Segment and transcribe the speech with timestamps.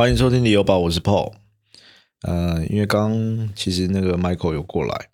[0.00, 1.34] 欢迎收听旅游宝，我是 Paul。
[2.22, 5.10] 呃，因为刚其实那个 Michael 有过来，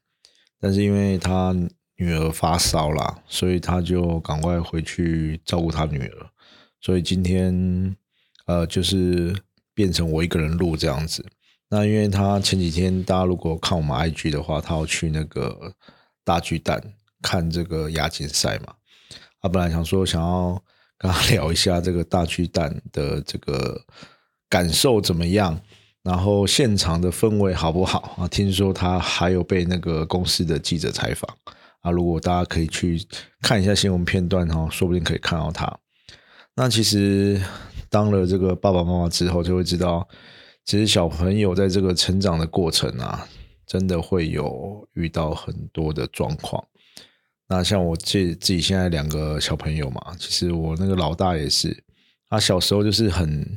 [0.61, 1.53] 但是因为他
[1.97, 6.31] 女儿发烧啦，所以他就赶快回去照顾他女儿。
[6.81, 7.97] 所以今天
[8.47, 9.37] 呃，就是
[9.75, 11.27] 变成我一个人录这样子。
[11.69, 15.75] 那因为他前几天大家如果看我们 IG 的话，他要去那个
[16.23, 16.81] 大巨蛋
[17.21, 18.73] 看这个亚锦赛嘛。
[19.43, 20.63] 他本来想说想要
[20.97, 23.85] 跟他聊一下这个大巨蛋的这个
[24.49, 25.61] 感受怎么样，
[26.03, 28.29] 然后现场的氛围好不好啊？
[28.29, 31.37] 听说他还有被那个公司的记者采访
[31.81, 31.91] 啊。
[31.91, 33.01] 如果大家可以去
[33.43, 35.79] 看一下新闻片段哈，说不定可以看到他。
[36.55, 37.41] 那其实
[37.91, 40.07] 当了这个爸爸妈妈之后，就会知道。
[40.65, 43.25] 其实小朋友在这个成长的过程啊，
[43.69, 46.65] 真的会有遇到很多的状况。
[47.49, 51.85] 那像我自自己现在两个小朋友嘛，其实我那个老大也是，
[52.29, 53.57] 他小时候就是很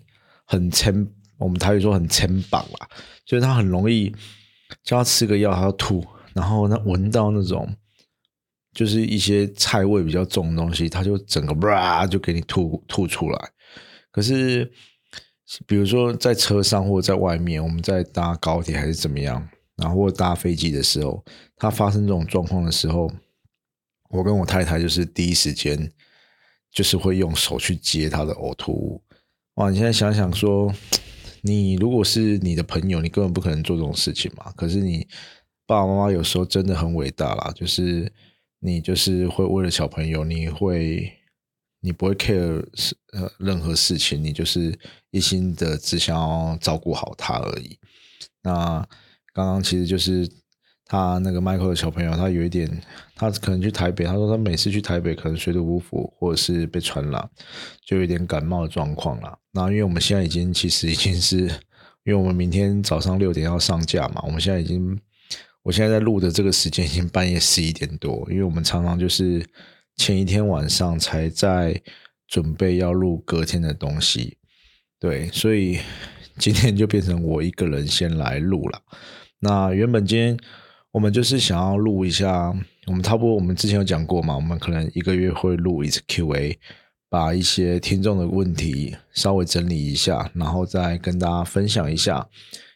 [0.50, 2.90] 很撑，我们台语说很撑膀啦，
[3.24, 4.12] 就是他很容易
[4.84, 7.72] 叫他吃个药，他要吐，然后他闻到那种
[8.74, 13.50] 就是一些菜味比较重的东西，他就整个哇就给你吐吐出来。
[14.12, 14.70] 可是。
[15.66, 21.26] 比如说在车上或者在外面，我们在搭高铁还是怎么样，然后或搭飞机的时候，
[21.56, 23.12] 他发生这种状况的时候，
[24.12, 25.92] 我跟我太太就是第一时间
[26.72, 29.04] 就是会用手去接他的呕吐物。
[29.60, 30.74] 哇，你现在想想说，
[31.42, 34.52] 你如果是你的朋友，你根本不可能做这种事情嘛。
[34.56, 35.06] 可是你
[35.68, 38.10] 爸爸妈妈有时候真的很伟大啦，就是
[38.60, 41.14] 你就是会为了小朋友，你会。
[41.82, 42.62] 你不会 care
[43.14, 44.78] 呃任何事情，你就是
[45.12, 47.80] 一心的只想要照顾好他而已。
[48.44, 48.86] 那
[49.34, 50.30] 刚刚其实就是
[50.90, 52.70] 他那个 Michael 的小朋友，他有一点，
[53.16, 57.30] 他可能去台北，他说他每次去台北可能水土不服，或者是被传染，
[57.86, 59.40] 就有点感冒的状况了。
[59.54, 61.38] 那因为我们现在已经其实已经是，
[62.04, 65.00] 因为我们明天早上六点要上架嘛，我们现在已经，
[65.64, 69.46] 我现在在录的这个时间已经半夜十一点多，因为我们常常就是。
[69.96, 71.78] 前一天晚上才在
[72.26, 74.38] 准备要录隔天的东西，
[74.98, 75.78] 对，所以
[76.38, 78.82] 今天就变成我一个人先来录了。
[79.40, 80.38] 那原本今天
[80.92, 82.54] 我们就是想要录一下，
[82.88, 86.58] 我们差不多我们之前有讲过嘛，我们可能一个月会录一次 Q&A，
[87.10, 92.28] 把一些听众的问题稍微整理一下，然后再跟大家分享一下。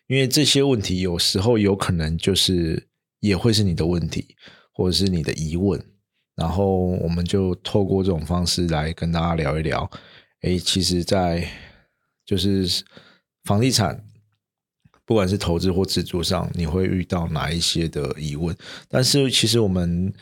[0.08, 2.88] 因为这些问题有时候有可能就是
[3.22, 4.36] 也会是你的问题，
[4.74, 5.84] 或者是你的疑问。
[6.36, 9.90] 然后我们就透过这种方式来跟大家聊一聊，
[10.42, 11.48] 哎，其实，在
[12.26, 12.84] 就是
[13.44, 14.04] 房地产，
[15.06, 18.56] 不管是投资或自住上，你会遇到哪一些的疑问？
[18.88, 20.14] 但是其实我们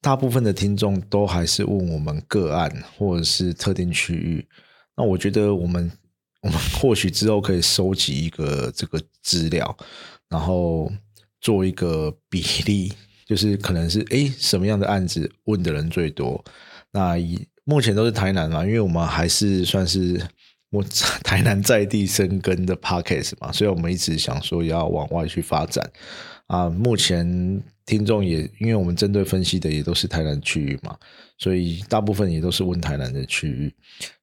[0.00, 4.46] 大部分的听众都还是问我们个案或者是特定区域。
[4.96, 5.90] 那我觉得我们
[6.42, 9.76] 我们或许之后可以收集一个这个资料，
[10.28, 10.90] 然后
[11.40, 12.92] 做一个比例。
[13.26, 16.42] 就是可能是哎什么样的案子问的人最多？
[16.92, 20.18] 那以目前都是台南嘛，因为我们还是算是
[20.70, 20.84] 我
[21.24, 25.90] 台南在地生根的 parkes 嘛，所以我们一直想说要往外去发展
[26.46, 26.68] 啊。
[26.68, 30.94] 目前听众也因为我们针对分析的也都是台南区域嘛，
[31.38, 33.74] 所以大部分也都是问台南的区域。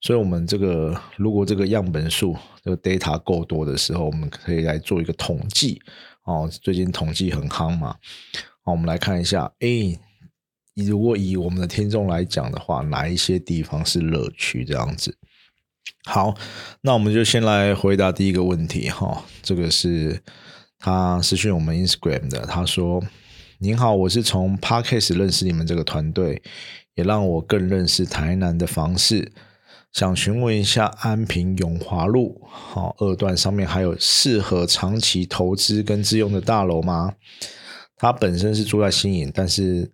[0.02, 5.82] 所以我们这个如果这个样本数这个 data 够多的时候，我们可以来做一个统计
[6.26, 6.48] 哦。
[6.62, 7.96] 最近统计很夯嘛。
[8.64, 9.52] 好，我们来看一下。
[9.62, 9.98] 哎，
[10.76, 14.64] 如果以我们的听众来讲的话，哪一些地方是乐趣？
[14.64, 15.18] 这样子。
[16.06, 16.36] 好，
[16.82, 18.90] 那我们就先来回答第一个问题。
[18.90, 20.22] 哈，这个是
[20.80, 22.46] 他私讯我们 Instagram 的。
[22.46, 23.04] 他说
[23.60, 26.42] ：“您好，我是从 Parkes 认识你们这个团队，
[26.94, 29.32] 也让我更认识台南的房市。
[29.92, 37.14] 想询问一下，安平永华路好二段上面还有适合长期投资跟自用的大楼吗？”
[37.98, 39.90] 他本身是住在新营，但是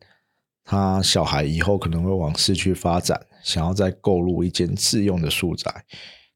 [0.65, 5.85] 他小孩以后可能会往市区发展，想要再购入一间自用的住宅。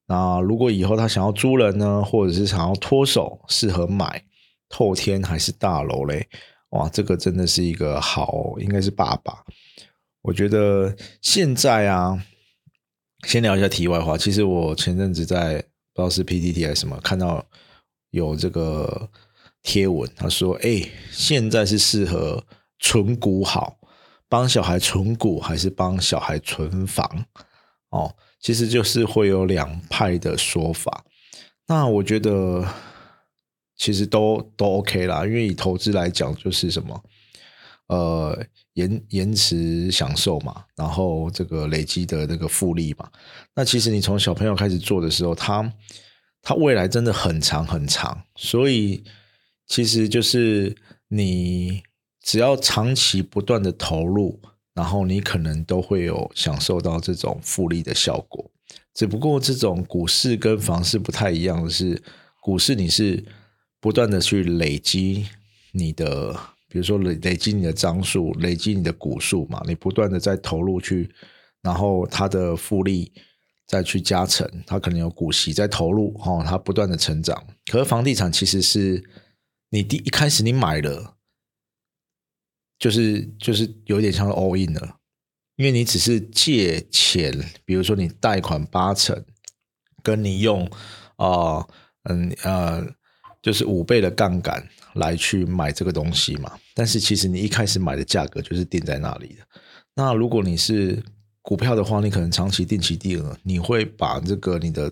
[0.07, 4.23] 那如果以后他想要租人呢，或者是想要脱手，适合买
[4.69, 6.27] 透天还是大楼嘞？
[6.69, 9.43] 哇，这个真的是一个好，应该是爸爸。
[10.21, 12.23] 我觉得现在啊，
[13.25, 14.17] 先聊一下题外话。
[14.17, 15.55] 其实我前阵子在
[15.93, 17.45] 不知道是 PTT 还是什么，看到
[18.11, 19.09] 有这个。
[19.67, 22.45] 贴文他说：“哎，现在是适合
[22.77, 23.75] 存股好，
[24.27, 27.25] 帮小孩存股还是帮小孩存房？
[27.89, 31.03] 哦，其实就是会有两派的说法。
[31.67, 32.65] 那我觉得
[33.75, 37.03] 其实都都 OK 啦，因为以投资来讲，就是什么
[37.87, 43.09] 呃延延迟享受嘛，然后这个累积的那个复利嘛。
[43.55, 45.73] 那其实你从小朋友开始做的时候，他。
[46.47, 49.03] 他未来真的很长很长，所以
[49.65, 50.77] 其实就是
[51.07, 51.81] 你
[52.25, 54.39] 只要长期不断的投入，
[54.73, 58.51] 然后你可能都会有享受到这种复利的效果。
[58.95, 62.01] 只不过这种股市跟房市不太一样的是，
[62.41, 63.23] 股市你是
[63.79, 65.27] 不断的去累积
[65.71, 66.33] 你的，
[66.67, 71.11] 比如说累累积你的张数，累积你的股数嘛，你不断的在投入去，
[71.61, 73.11] 然后它的复利
[73.67, 77.45] 再去加成，它可能有股息在投入，哦，它不断的成长。
[77.67, 79.03] 可是房地产其实是
[79.69, 81.14] 你第一开始你买了，
[82.79, 84.97] 就是就是有点像 all in 了。
[85.55, 87.33] 因为你只是借钱，
[87.63, 89.23] 比如说你贷款八成，
[90.03, 90.69] 跟你用
[91.15, 91.65] 啊
[92.03, 92.85] 嗯呃，
[93.41, 96.51] 就是五倍的杠杆来去买这个东西嘛。
[96.73, 99.47] 但是其实你一开始买的价格就是定在那里的。
[99.93, 101.01] 那如果你是
[101.41, 104.91] 股票的话，你可能长期定期定额，你会把这个你的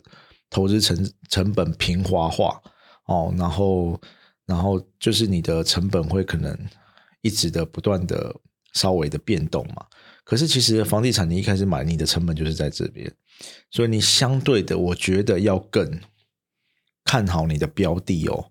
[0.50, 2.62] 投资成成本平滑化
[3.08, 4.00] 哦，然后
[4.46, 6.58] 然后就是你的成本会可能
[7.24, 8.36] 一直的不断的
[8.74, 9.84] 稍微的变动嘛。
[10.24, 13.12] 可是，其实房地产你一开始买，你的成本就是在这边，
[13.72, 16.00] 所以你相对的，我觉得要更
[17.04, 18.46] 看好你的标的哦，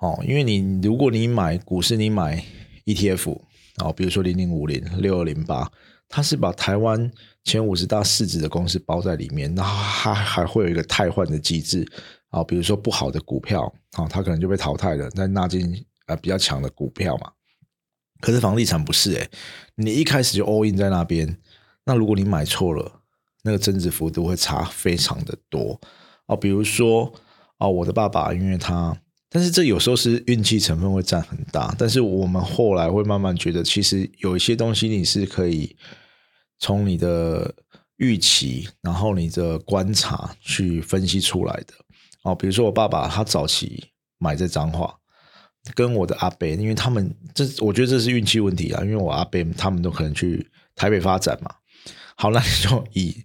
[0.00, 2.44] 哦，因为你如果你买股市，你买
[2.84, 3.40] ETF
[3.78, 5.68] 哦，比如说零零五零、六二零八，
[6.08, 7.10] 它是把台湾
[7.42, 11.84] 前五十大市值的公司包在里面，然后它还会有一个汰换的机制
[12.28, 13.62] 啊，比如说不好的股票
[13.94, 17.32] 啊，它可能就被淘汰了，再纳进啊比较强的股票嘛。
[18.20, 19.30] 可是房地产不是诶，
[19.74, 21.38] 你一开始就 all in 在那边，
[21.84, 23.00] 那如果你买错了，
[23.42, 25.78] 那个增值幅度会差非常的多
[26.26, 26.36] 哦。
[26.36, 27.12] 比如说
[27.58, 28.96] 啊，我的爸爸，因为他，
[29.28, 31.74] 但是这有时候是运气成分会占很大。
[31.78, 35.76] 但是我们后来会慢慢觉得，其实有一些东西你是可以
[36.58, 37.54] 从你的
[37.96, 41.74] 预期，然后你的观察去分析出来的
[42.22, 42.34] 哦。
[42.34, 44.98] 比如说我爸爸，他早期买这张画。
[45.72, 48.84] 跟我的阿伯，因为他们这，我觉得这是运气问题啊。
[48.84, 51.50] 因为我阿伯他们都可能去台北发展嘛。
[52.16, 53.24] 好，那你就以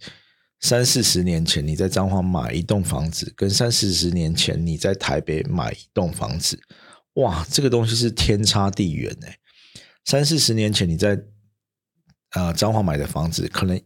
[0.62, 6.58] 三四十年前你在彰化买一栋房子，跟三四十年前你在台北买一栋房子，
[7.16, 9.38] 哇，这个东西是天差地远哎。
[10.06, 11.22] 三四十年前你在
[12.36, 13.80] 呃彰化买的房子，可能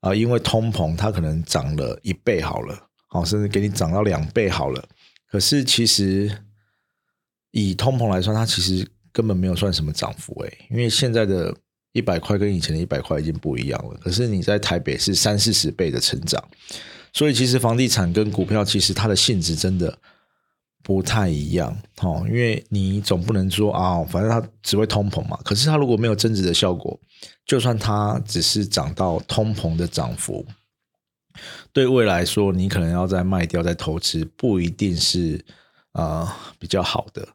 [0.00, 2.78] 啊因为通膨，它可能涨了一倍好了，
[3.08, 4.88] 好，甚至给你涨到两倍好了。
[5.28, 6.30] 可是其实。
[7.50, 11.54] 以通膨来算，它其实根本没有算什么涨幅诶，因为现在的
[11.92, 13.98] 一百块跟以前的一百块已经不一样了。
[14.02, 16.42] 可是你在台北是三四十倍的成长，
[17.12, 19.98] 所以其实房地产跟股票其实它的性质真的
[20.82, 22.22] 不太一样哦。
[22.28, 25.38] 因为你总不能说啊，反正它只会通膨嘛。
[25.42, 27.00] 可是它如果没有增值的效果，
[27.46, 30.46] 就算它只是涨到通膨的涨幅，
[31.72, 35.42] 对未来说你可能要再卖掉再投资，不一定是。
[35.98, 37.26] 啊，比较好的。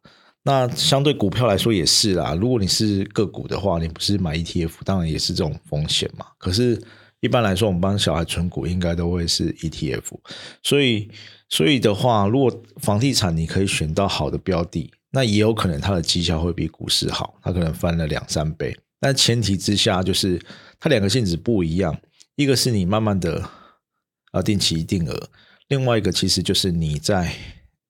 [0.42, 2.34] 那相对股票来说也是啦。
[2.34, 6.26] 如果你是个股的话，你不是买 ETF，当然也是这种风险嘛。
[6.38, 6.82] 可是，
[7.20, 10.04] 一般来说，我们帮小孩存股，应该都会是 ETF。
[10.64, 11.10] 所以，
[11.50, 18.78] 所以的话，如果房地产你可以选到好的标的，那也有可能它的绩效会比股市好，它可能翻了两三倍。
[19.00, 20.42] 但前提之下，就是
[20.80, 21.98] 它两个性质不一样。
[22.36, 23.50] 一个是你慢慢的
[24.32, 25.30] 啊定期定额，
[25.70, 27.34] 另外一个其实就是你在。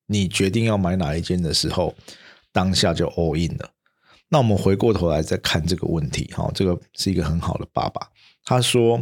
[0.06, 1.96] 你决定要买哪一间的时候，
[2.52, 3.70] 当下就 all in 了。
[4.30, 8.10] 那我们回过头来再看这个问题，哈，这个是一个很好的爸爸。
[8.44, 9.02] 他说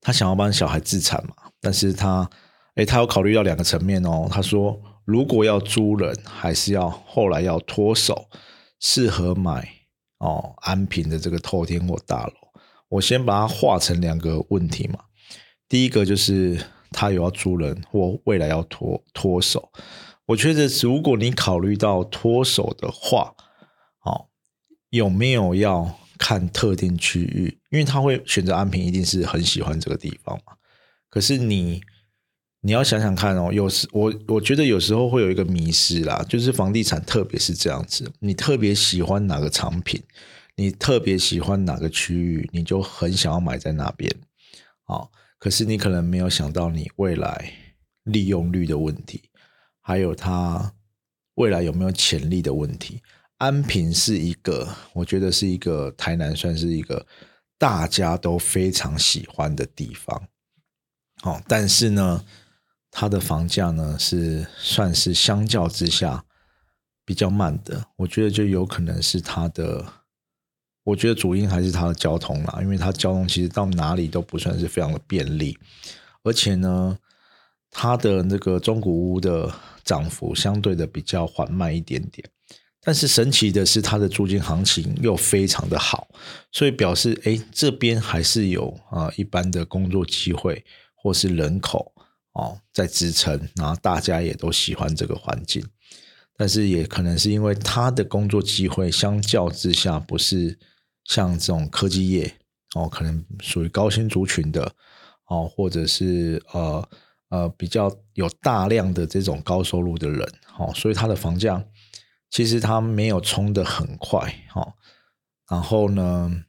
[0.00, 2.28] 他想要帮小孩自产嘛，但是他，
[2.74, 4.26] 哎，他有考虑到两个层面哦。
[4.30, 8.28] 他说，如果要租人，还是要后来要脱手，
[8.80, 9.68] 适合买
[10.18, 12.32] 哦安平的这个透天或大楼。
[12.88, 15.00] 我先把它划成两个问题嘛。
[15.68, 16.58] 第一个就是。
[16.92, 19.70] 他有要租人或未来要脱脱手，
[20.26, 23.34] 我觉得如果你考虑到脱手的话，
[24.04, 24.26] 哦，
[24.90, 27.58] 有没有要看特定区域？
[27.70, 30.54] 因为他会选择安平，一定是很喜欢这个地方嘛。
[31.08, 31.80] 可是你
[32.60, 40.02] 你要想想看哦，有时我我觉得有时候会有一个迷失啦，就是房地产特别是这样子，你特别喜欢哪个产品，
[40.56, 44.12] 你特别喜欢哪个区域，你就很想要买在那边，
[44.84, 45.12] 好。
[45.40, 47.52] 可是你可能没有想到，你未来
[48.04, 49.30] 利用率的问题，
[49.80, 50.74] 还有它
[51.36, 53.02] 未来有没有潜力的问题。
[53.38, 57.06] 安平是一个，我觉得是一个台南算是一个
[57.56, 60.28] 大家都非常喜欢的地方。
[61.22, 62.22] 哦，但是呢，
[62.90, 66.22] 它的房价呢是算是相较之下
[67.04, 67.82] 比较慢的。
[67.96, 69.99] 我觉得就有可能是它的。
[70.84, 75.56] 我觉得主因还是它的交通啦，因为它交通其实到哪里都不算是非常的便利，
[76.22, 76.98] 而且呢，
[77.70, 79.52] 它的那个中古屋的
[79.84, 82.28] 涨幅相对的比较缓慢一点点。
[82.82, 86.08] 但是神奇的是，它的租金行情又非常的好，
[86.50, 91.92] 所以表示哎，这边还是有啊一般的工作机会或是人口
[92.32, 95.62] 哦在支撑，然后大家也都喜欢这个环境。
[96.38, 100.58] 但是也可能是因为它的工作机会相较之下不是
[101.10, 102.32] 像这种科技业
[102.76, 104.72] 哦，可能属于高薪族群的
[105.26, 106.88] 哦，或者是呃
[107.30, 110.22] 呃比较有大量的这种高收入的人
[110.56, 111.64] 哦，所以它的房价。
[112.30, 114.74] 其实它没有冲的很快，哦，
[115.48, 116.44] 然后呢，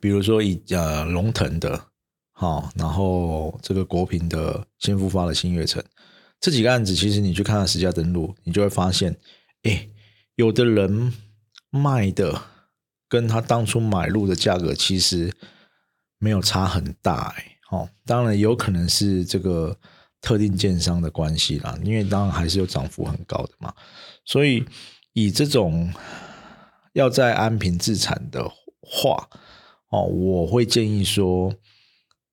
[0.00, 1.88] 比如说以呃龙腾的，
[2.30, 5.82] 好，然后这个国平的新复发的新月城
[6.38, 9.16] 这几个案子，其实你去看看实价登录，你就会发现，
[9.64, 9.88] 哎，
[10.36, 11.12] 有的人
[11.70, 12.40] 卖的
[13.14, 15.32] 跟他当初买入的价格其实
[16.18, 19.78] 没有差很大，哎，好，当然有可能是这个
[20.20, 23.72] 特定建商的关系啦，因为当然还是有涨幅很高的嘛。
[24.24, 24.64] 所以，
[25.12, 25.94] 以这种
[26.94, 29.28] 要在安平自产的话，
[29.90, 31.54] 哦，我会建议说，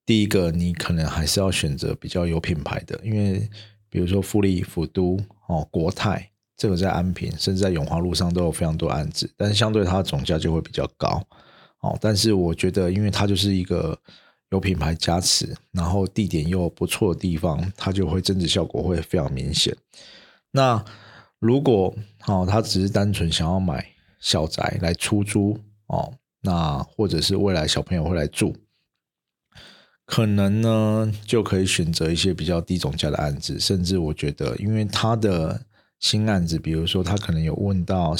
[0.04, 3.48] 第一个，你可能还是要选择比较有品牌的，因为
[3.88, 6.31] 比如说富力、府都、哦国泰，
[6.62, 11.20] 这个在安平甚至在永华路上都有非常多案子，但是相对它的总价就会比较高，
[11.80, 13.98] 哦，但是我觉得，因为它就是一个
[14.51, 19.75] 有品牌加持，然后地点又不错的地方，它就会增值效果会非常明显。
[20.51, 20.86] 那
[21.39, 21.91] 如果
[22.27, 23.84] 哦，他只是单纯想要买
[24.20, 26.13] 小宅来出租哦，
[26.44, 28.56] 那或者是未来小朋友会来住，
[30.06, 35.60] 可能呢就可以选择一些比较低总价的案子，甚至我觉得，因为他的
[36.01, 38.13] 新案子，比如说他可能有问到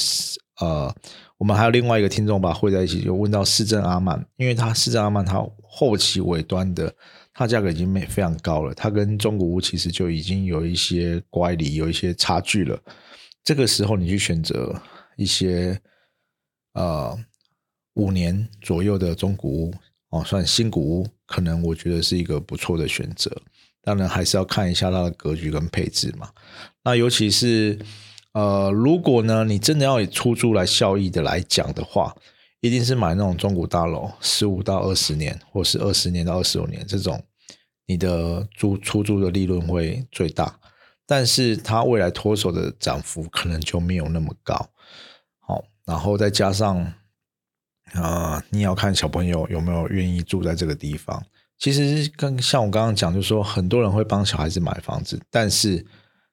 [0.62, 0.96] 呃，
[1.38, 6.96] 我们还有另外一个听众吧，会在一起有问到市政阿曼，因为他市政阿曼他后期尾端的。
[7.34, 12.78] 它价格已经没非常高了，它跟中古屋其实就已经有一些乖离，有一些差距了。
[13.42, 14.80] 这个时候你去选择
[15.16, 15.80] 一些
[16.74, 17.18] 呃
[17.94, 19.74] 五年左右的中古屋
[20.10, 23.32] 哦，算新古屋，可能我觉得是一个不错的选择。
[23.82, 26.30] 当然还是要看一下它的格局跟配置嘛。
[26.84, 27.80] 那尤其是
[28.34, 32.16] 呃，如果呢你真的要以出租来效益的来讲的话。
[32.64, 37.20] 一定是买那种中古大楼，十五到二十年，或是二十年到二十五年这种，
[37.88, 40.60] 你的租出租的利润会最大，
[41.08, 44.70] 但是它未来脱手的涨幅可能就没有那么高。
[45.40, 46.94] 好，然后再加上，
[47.94, 51.26] 啊，你要看小朋友有没有愿意住在这个地方。
[51.58, 55.84] 其实跟像我刚刚讲，就是说很多人会帮小孩子买房子，但是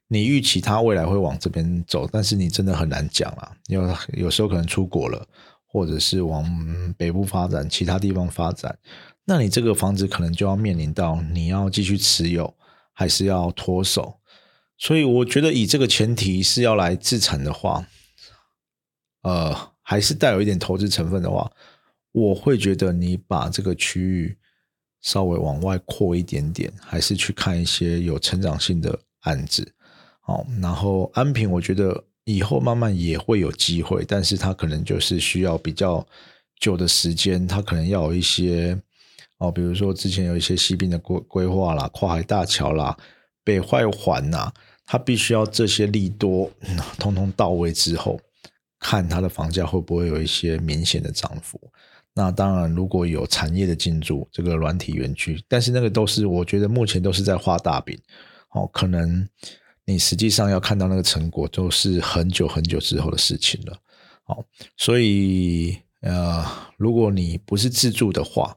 [0.09, 5.27] 你预期它未来会往这边走，但是你真的很难讲啊，因为有时候可能出国了。
[5.71, 8.79] 或者是往北部发展，其他地方发展，
[9.27, 12.57] 那你这个房子可能就要面临到你要继续持有，
[12.95, 14.19] 还是要脱手。
[14.79, 17.87] 所以我觉得以这个前提是要来自产的话，
[19.21, 21.53] 呃，还是带有一点投资成分的话，
[22.13, 24.39] 我会觉得你把这个区域
[25.03, 29.71] 稍微往外扩一点点，还是去看一些有成长性的案子。
[30.29, 32.05] 好，然后安平，我觉得。
[32.31, 36.07] 以后慢慢也会有机会，但是它可能就是需要比较
[36.61, 38.79] 久的时间，它可能要有一些
[39.39, 42.95] 哦，比如说之前有一些西滨的规规划啦、跨海大桥啦、
[43.43, 44.53] 北外环呐，
[44.85, 46.51] 它必须要这些利多
[46.99, 48.21] 通通到位之后，
[48.79, 51.59] 看它的房价会不会有一些明显的涨幅。
[52.13, 57.99] 那当然，如果有产业的进驻，这个软体园区，但是那个都是我觉得目前都是在画大饼，
[58.53, 59.27] 哦，可能。
[59.89, 63.75] 你实际上要看到那个成果，都是很久很久之后的事情了。
[64.23, 64.45] 好，
[64.77, 66.45] 所以呃，
[66.77, 68.55] 如果你不是自住的话，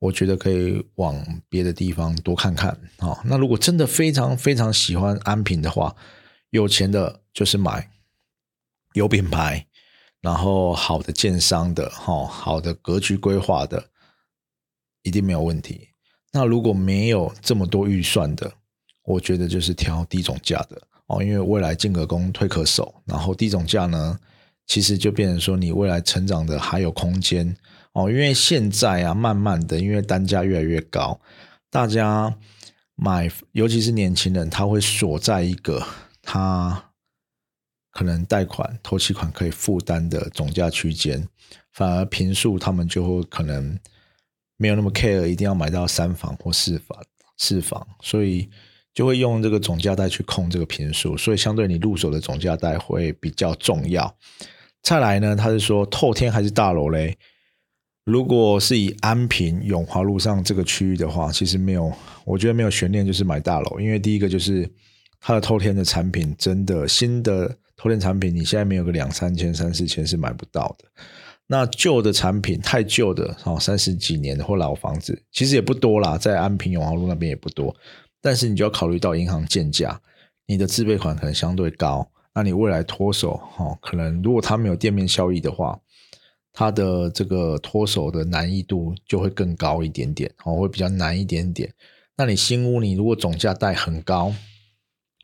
[0.00, 2.76] 我觉得可以往别的地方多看看。
[2.98, 5.94] 好，那如果真的非常非常喜欢安平的话，
[6.50, 7.88] 有钱的就是买
[8.94, 9.64] 有品牌，
[10.20, 13.90] 然后好的建商的，哈，好的格局规划的，
[15.04, 15.90] 一定没有问题。
[16.32, 18.54] 那如果没有这么多预算的，
[19.08, 24.18] 我觉得就是挑低总价的哦，因为未来进可攻退可守，然后低总价呢，
[24.66, 27.56] 其实就变成说你未来成长的还有空间
[27.94, 28.10] 哦。
[28.10, 31.18] 因为现在啊，慢慢的，因为单价越来越高，
[31.70, 32.36] 大家
[32.96, 35.82] 买，尤其是年轻人，他会锁在一个
[36.20, 36.90] 他
[37.90, 41.26] 可能贷款、投期款可以负担的总价区间，
[41.72, 43.78] 反而平数他们就会可能
[44.58, 47.02] 没有那么 care，一定要买到三房或四房、
[47.38, 48.50] 四房，所以。
[48.98, 54.12] 就会用这个总价带去控这个平数，所以相对你入手的总价带会比较重要。
[54.82, 57.16] 再来呢，他是说透天还是大楼嘞？
[58.04, 61.92] 如果是以安平永华路上这个区域的话，其实没有，
[62.24, 63.78] 我觉得没有悬念，就是买大楼。
[63.78, 64.68] 因为第一个就是
[65.20, 70.86] 它的透天的产品，真的新的透天产品，你现在没有个两三千、三四千是买不到的。
[71.46, 77.72] 那旧的产品太旧的哦，三十几年的或老房子，其实也不多啦，在安平永华路那边也不多。
[78.20, 80.00] 但是你就要考虑到银行建价，
[80.46, 85.80] 你的自备款可能相对高，那你未来脱手哦，可能如果它没有店面效益的话。
[86.50, 91.72] 它的这个脱手的难易度就会更高一点点，哦，会比较难一点点。
[92.16, 94.34] 那你新屋，你如果总价带很高，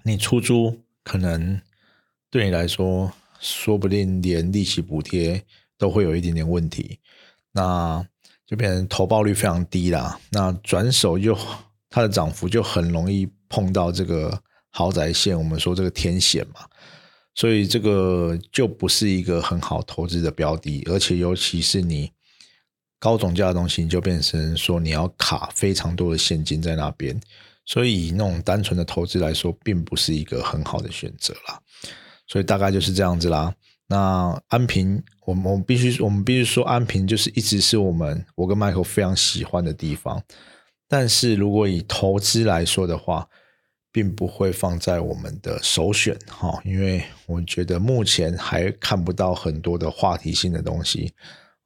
[0.04, 1.60] 你出租可能
[2.30, 3.10] 对你来说，
[3.40, 5.42] 说不定连利息补贴
[5.76, 7.00] 都会有一点点问题，
[7.50, 8.06] 那
[8.46, 10.20] 就变成投报率非常低啦。
[10.30, 11.36] 那转手又
[11.94, 14.36] 它的涨幅就很容易碰到这个
[14.70, 16.66] 豪宅线，我们说这个天险嘛。
[17.36, 22.10] 所以这个就不是一个很好投资的标的，而且尤其是你
[22.98, 27.16] 高总价的东西，你就变成说你要卡非常多的现金在那边，
[27.64, 31.60] 所以以那种单纯的投资来说，并不是一个很好的选择啦。
[32.26, 33.54] 所以大概就是这样子啦。
[33.86, 40.20] 那安平，我们我们必须我们必须说，安平就是一直是我们我跟 Michael 非常喜欢的地方。
[40.88, 43.28] 但是如果以投资来说的话，
[43.90, 51.12] 并不会放在我们的首选哈，因为我觉得目前还看不到很多的话题性的东西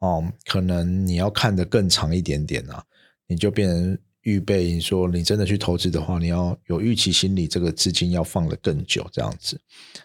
[0.00, 2.84] 哦，可能你要看得更长一点点啊，
[3.26, 9.58] 你就变成预备，你说你真的去投资的话，你要有预期心理，这个资金要放得更久这样子。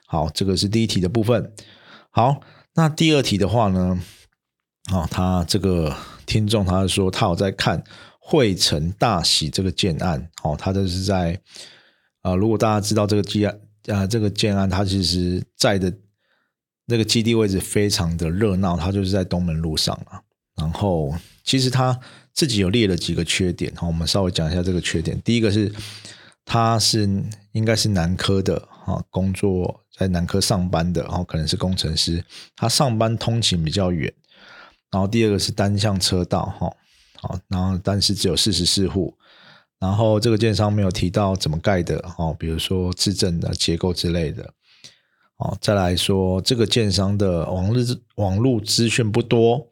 [0.05, 1.53] 好，这个是第一题的部分。
[2.09, 2.39] 好，
[2.73, 4.01] 那第二题的话呢，
[4.93, 5.93] 啊，他这个
[6.25, 7.83] 听众他说他有在看
[8.25, 11.39] 汇成大喜这个建案，哦，他就是在。
[12.23, 15.93] 啊，如果大家知道这个建案啊，这个建案，它其实在的
[16.85, 20.23] 那个基地位置非常的热闹，它就是在东门路上啊。
[20.55, 21.13] 然后，
[21.43, 21.99] 其实他
[22.31, 25.21] 自己有列了几个缺点，好，我们稍微讲一下这个缺点。
[25.21, 25.69] 第一个是，
[26.45, 27.09] 他是
[27.51, 32.23] 应该是南科的啊，工作在南科上班的，然后可能是工程师，
[32.55, 34.13] 他上班通勤比较远。
[34.91, 36.73] 然后第二个是单向车道，哈，
[37.23, 39.17] 好，然后但是只有四十四户。
[39.79, 44.53] 然后这个建商没有提到怎么盖的哦，比如说自证的结构之类的
[45.37, 45.57] 哦。
[45.59, 49.67] 再来说这个建商的网日网络资讯不多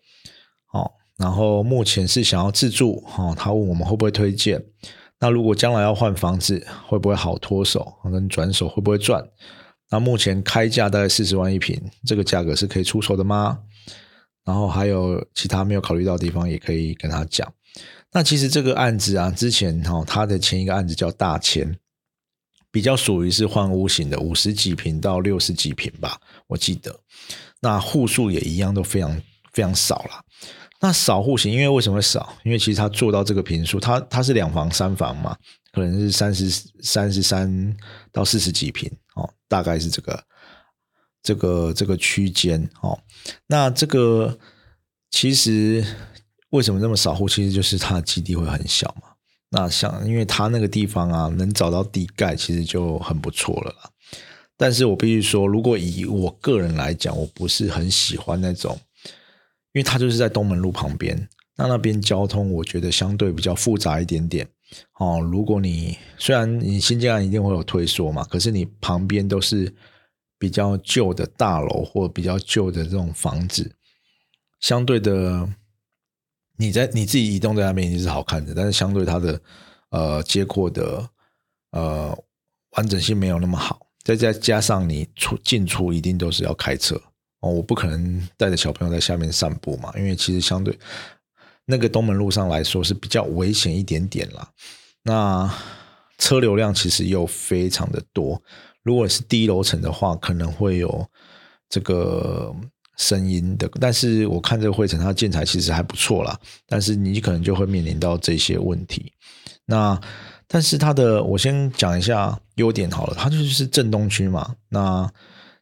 [0.72, 0.92] 哦。
[1.18, 4.64] 然后目前是想要自住哦，他问我们会不会推荐？
[5.20, 7.94] 那如果将来要换房子，会不会好脱手？
[8.12, 9.24] 跟转手会不会赚？
[9.92, 13.60] 那目前开价大概四十万一平，这个价格是可以出手的吗？
[14.46, 17.52] 然后还有其他没有考虑到的地方，也可以跟他讲。
[18.12, 21.78] 那其实这个案子啊，之前哈，他的前一个案子叫大千，
[22.72, 27.00] 比较属于是换屋型的，五十几平到六十几平吧，我记得。
[27.62, 29.22] 那户数也一样，都非常
[29.54, 30.26] 非常少了。
[30.82, 32.36] 那少户型，因为为什么会少？
[32.44, 35.38] 因为其实他做到这个平数，他他是两房三房嘛，
[35.72, 36.50] 可能是三十
[36.82, 37.78] 三十三
[38.12, 40.22] 到四十几平哦，大概是这个
[41.24, 43.00] 这个这个区间哦。
[43.48, 44.38] 那这个
[45.10, 45.86] 其实。
[46.52, 47.30] 为什么那么少户？
[47.30, 49.08] 其实就是它的基地会很小嘛。
[49.52, 53.90] 那像，因为它那个地方啊，能找到地盖，其实就很不错了啦。
[54.58, 58.78] 但是我必须说，如果以我个人来讲，我不是很喜欢那种，
[59.72, 64.46] 因为它就是在东门路旁边，那那边交通我觉得相对比较复杂一点点。
[65.00, 69.74] 哦，如果你虽然你新建案一定会有退缩嘛，可是你旁边都是
[70.42, 73.76] 比较旧的大楼或比较旧的这种房子，
[74.60, 75.48] 相对的。
[76.58, 79.42] 你在你自己移动在那边已经是好看的，但是相对它的
[79.90, 81.10] 呃接阔的
[81.72, 82.16] 呃
[82.72, 86.96] 完整性没有那么好，再加加上你出进出一定都是要开车
[87.40, 90.78] 哦，我不可能带着小朋友在下面散步嘛，因为其实相对
[91.66, 94.48] 那个东门路上来说是比较危险一点点啦。
[95.02, 95.52] 那
[96.20, 98.40] 车流量其实又非常的多，
[98.84, 101.06] 如果是低楼层的话，可能会有
[101.70, 102.56] 这个。
[102.98, 106.40] 声音的，但是我看这个会城，它建材其实还不错啦。
[106.68, 109.12] 但是你可能就会面临到这些问题。
[109.66, 110.00] 那
[110.46, 113.16] 但是它的，我先讲一下优点好了。
[113.18, 114.56] 它就是正东区嘛。
[114.70, 115.10] 那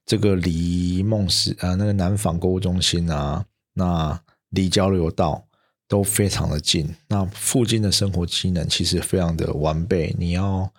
[0.05, 5.41] 这个离梦时啊，那个南纺购物中心啊，那离交流道
[5.87, 6.93] 都非常的近。
[7.07, 10.13] 那附近的生活机能其实非常的完备。
[10.17, 10.69] 你要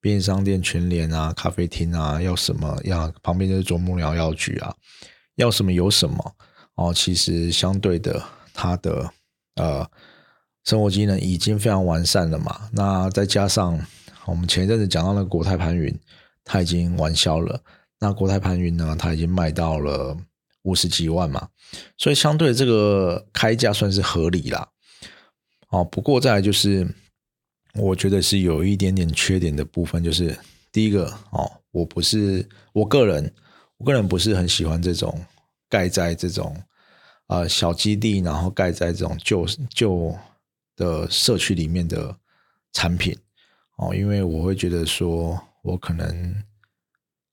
[0.00, 4.74] 便利商店、全联啊、咖啡厅啊，要什么要旁边就是啄木鸟药局啊。
[5.36, 6.34] 要什么有什么
[6.74, 9.10] 哦，其实相对的，它的
[9.56, 9.88] 呃
[10.64, 12.68] 生活机能已经非常完善了嘛。
[12.72, 13.80] 那再加上
[14.26, 15.98] 我们前一阵子讲到那个国泰盘云，
[16.44, 17.60] 它已经完销了。
[17.98, 20.16] 那国泰盘云呢，它已经卖到了
[20.62, 21.48] 五十几万嘛，
[21.96, 24.68] 所以相对这个开价算是合理啦。
[25.70, 26.86] 哦，不过再来就是，
[27.74, 30.36] 我觉得是有一点点缺点的部分，就是
[30.72, 33.32] 第一个哦，我不是我个人，
[33.76, 35.24] 我个人不是很喜欢这种
[35.68, 36.56] 盖在这种
[37.28, 40.12] 呃小基地，然后盖在这种旧旧
[40.74, 42.14] 的社区里面的
[42.72, 43.16] 产品
[43.76, 46.34] 哦，因为我会觉得说，我可能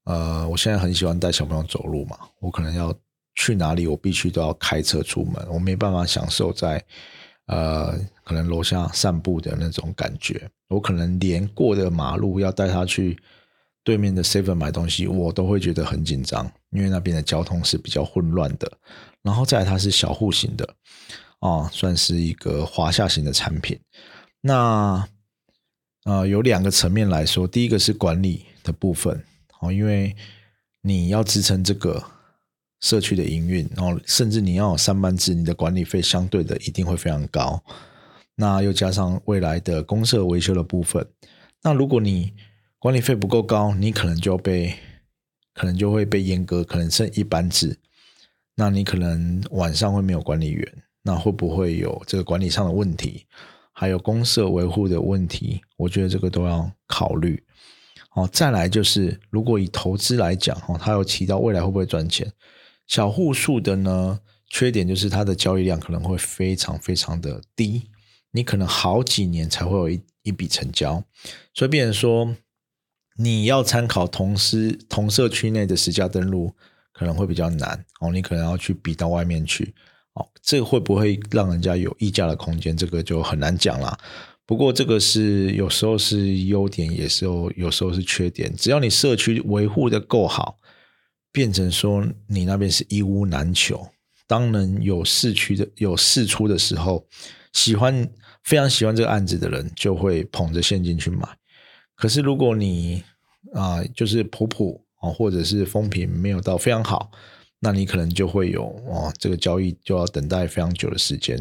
[0.03, 2.93] 呃，我现在很喜欢带小朋友走路嘛，我可能要
[3.33, 6.83] 去哪里，我必须都要开车出门，我没办法享受在。
[7.47, 13.17] 呃，可能楼下散步的那种感觉，我可能连过的马路要带他去
[13.83, 18.71] 对面的 seven 买东西，我都会觉得很紧张，因为那边的交通是比较混乱的。
[19.23, 20.69] 然后再来它是小户型的，
[21.39, 23.79] 啊，算是一个华夏型的产品。
[24.41, 25.07] 那
[26.03, 29.23] 呃，有两个层面来说，第一个是管理的部分，
[29.61, 30.15] 哦，因为
[30.81, 32.03] 你要支撑这个。
[32.79, 37.63] 社区的营运，然后甚至你要有三班制，你的管理费相对的一定会非常高。
[38.35, 41.05] 那又加上未来的公社维修的部分，
[41.63, 42.33] 那如果你
[42.79, 44.75] 管理费不够高，你可能就被
[45.53, 47.79] 可能就会被阉割，可能剩一班制。
[48.55, 53.25] 那你可能晚上会没有管理员，那会不会有这个管理上的问题？
[53.71, 57.43] 还有公社维护的问题，我觉得这个都要考虑。
[58.09, 62.31] 好，再来就是如果以投资来讲，哈，他有提到未来会不会赚钱？
[62.87, 64.19] 小户数的呢，
[64.49, 67.89] 缺点就是它的交易量可能会非常非常的低，
[68.31, 71.03] 你可能好几年才会有一一笔成交，
[71.53, 72.35] 所以变成说
[73.17, 76.53] 你要参考同时同社区内的实价登录
[76.93, 79.73] 可能会比较难哦，你可能要去比到外面去
[80.13, 82.75] 哦，这会不会让人家有溢价的空间？
[82.75, 83.97] 这个就很难讲啦。
[84.45, 90.57] 不过这个是有时候是优点，也是有有时候是缺点，只要你社区维护的够好。
[91.37, 93.87] 变成说你那边是一屋难求，
[94.25, 97.05] 当人有市区的有市出的时候，
[97.53, 98.09] 喜欢
[98.43, 101.29] 非常喜欢这个案子的人就会捧着现金去买。
[101.95, 103.03] 可是如果你
[103.53, 107.11] 啊就是普普啊，或者是风评没有到非常好，
[107.59, 111.37] 那你可能就会有哦这个交易就要等待非常久的时间。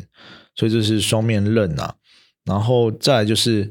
[0.55, 1.95] 所以这是双面刃呐。
[2.45, 3.71] 然后再就是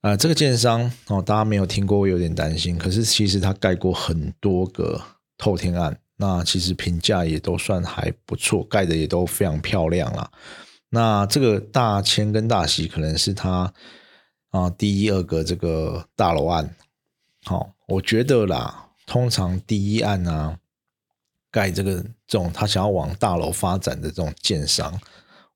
[0.00, 2.76] 啊这个建商哦，大家没有听过，有点担心。
[2.76, 5.00] 可是其实他盖过很多个。
[5.36, 10.30] 透天案，那其实评价也都算还不错，盖的也都非常漂亮啦。
[10.90, 13.72] 那这个大千跟大喜可能是他
[14.50, 16.74] 啊第一二个这个大楼案。
[17.44, 20.58] 好，我觉得啦，通常第一案啊
[21.50, 25.00] 盖这个这种他想要往大楼发展的这种建商，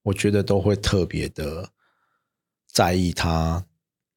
[0.03, 1.69] 我觉得都会特别的
[2.67, 3.65] 在意他。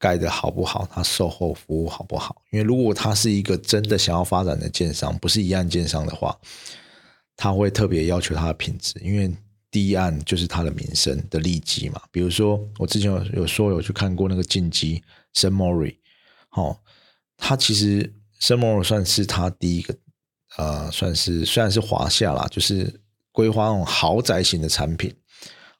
[0.01, 0.87] 盖的好不好？
[0.91, 2.41] 他售后服务好不好？
[2.49, 6.35] 因为如果他是一个真的想要发展的建商，不是一案建商的话，
[7.37, 9.31] 他会特别要求他的品质，因为
[9.69, 12.01] 第一案就是他的名声的利基嘛。
[12.11, 15.95] 比如说，我之前有有说有去看过那个进击圣莫瑞，
[16.49, 16.75] 好，
[17.37, 19.95] 他其实圣莫瑞算是他第一个，
[20.57, 22.91] 呃，算是虽然是华夏啦，就是
[23.31, 25.13] 规划那种豪宅型的产品，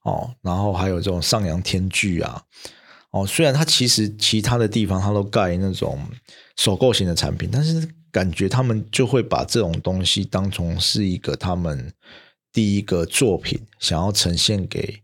[0.04, 2.44] 哦，然后还有这种上扬天具啊。
[3.12, 6.00] 哦，虽然它其实其他的地方它都盖那种
[6.56, 11.94] 首购型的产品，但是感觉他们就会把这种东西当成是一个他们
[12.54, 15.02] 第一个作品，想要呈现给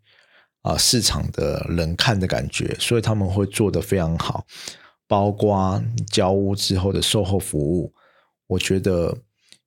[0.62, 4.46] 啊市场的人看的感觉，所以他们会做的非常好，
[5.06, 7.94] 包括交屋之后的售后服务，
[8.48, 9.14] 我觉得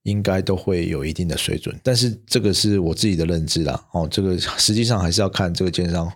[0.04, 1.78] 应该都会有一定的水准。
[1.82, 6.10] 但是这个是我自己的认知啦，哦，这个实际上还是要看这个奸商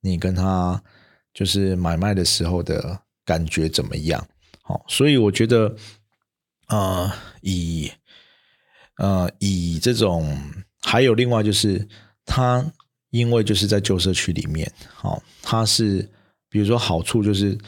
[0.00, 0.82] 你跟他。
[1.36, 4.26] 就是买卖的时候的感觉怎么样？
[4.62, 5.76] 好，所以我觉得，
[6.68, 7.92] 呃，以
[8.96, 10.34] 呃以这种，
[10.80, 11.86] 还有另外就是，
[12.24, 12.64] 他
[13.10, 16.10] 因为就是在旧社区里面，好，他是
[16.48, 17.58] 比如说好处就是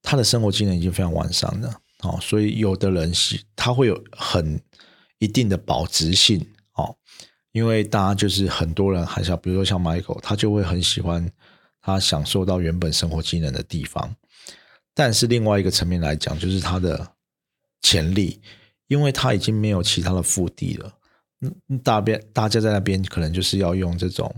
[0.00, 4.58] 他的生活机能已经非常完善了，好，所以有的人是他会有很
[5.18, 6.40] 一定的保值性，
[6.76, 6.96] 哦，
[7.52, 11.30] 因为大家就是很多人还是比如说像 Michael，他就会很喜欢。
[11.86, 14.12] 他享受到原本生活机能的地方，
[14.92, 17.12] 但是另外一个层面来讲，就是它的
[17.80, 18.40] 潜力，
[18.88, 20.92] 因为它已经没有其他的腹地了。
[21.42, 24.34] 嗯，大边大家在那边可能就是要用这种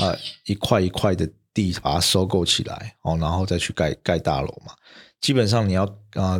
[0.00, 4.74] 啊一块一块的地把它收购起来哦，然后再去盖盖大楼嘛。
[5.18, 6.38] 基本上你要啊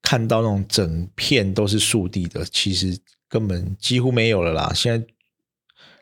[0.00, 4.72] 看到那种整片都是树地的，其实根本几乎没有了啦。
[4.74, 5.06] 现在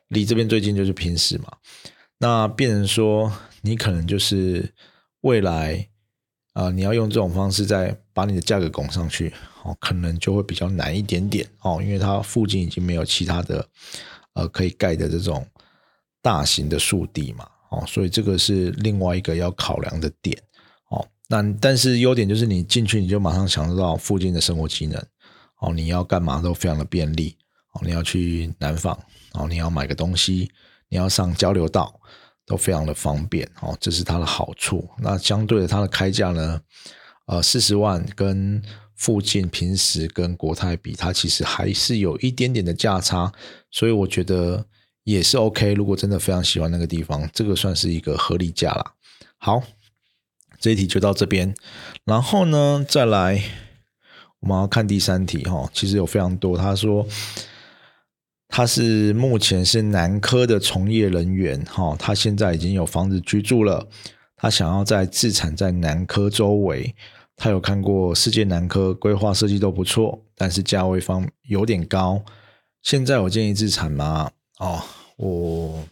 [0.07, 1.57] 离这边最近就是平时嘛，
[2.19, 3.33] 那变成说。
[3.63, 4.73] 你可能就是
[5.21, 5.89] 未来
[6.53, 13.67] 啊，你要用这种方式再把你的价格拱上去，哦，可能就会比较难一点点哦，因为它附近已经没有其他的
[14.35, 15.47] 呃可以盖的这种
[16.21, 20.37] 大型的树地嘛，哦，所以这个是另外一个要考量的点
[20.89, 21.07] 哦。
[21.29, 25.01] 那但是优点就是你进去你就马上享受到附近的生活机能
[25.61, 27.37] 哦，你要干嘛都非常的便利
[27.75, 28.99] 哦，你要去南方
[29.35, 30.51] 哦，你要买个东西，
[30.89, 32.00] 你要上交流道。
[32.51, 34.89] 都非常的方便哦，这是它的好处。
[34.99, 36.61] 那相对的，它的开价呢，
[37.27, 38.61] 呃，四十万跟
[38.97, 43.33] 附近平时跟国泰比，它其实还是有一点点的价差，
[43.71, 44.67] 所以我觉得
[45.05, 45.75] 也是 OK。
[45.75, 48.95] 如果真的非常喜欢那个地方，这个算是一个合理价啦。
[49.39, 49.63] 好，
[50.59, 51.55] 这一题就到这边，
[52.05, 53.41] 然后呢，再来
[54.41, 56.59] 我们要看第三题哈，其实有非常多。
[56.59, 57.07] 他说。
[58.53, 63.89] 他是目前是南科的从业人员，哈，他现在已经有房子居住了。
[64.37, 66.93] 他想要在自产在南科周围，
[67.37, 72.23] 他有看过世界南科规划设计都不错，但是价位方有点高。
[72.83, 74.33] 现在我建议自产吗？
[74.59, 74.83] 哦，
[75.17, 75.85] 我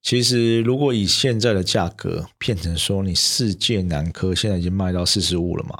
[0.00, 5.76] 其实如果以现在的价格变成说，你世界南科现在已经卖到四十五了嘛，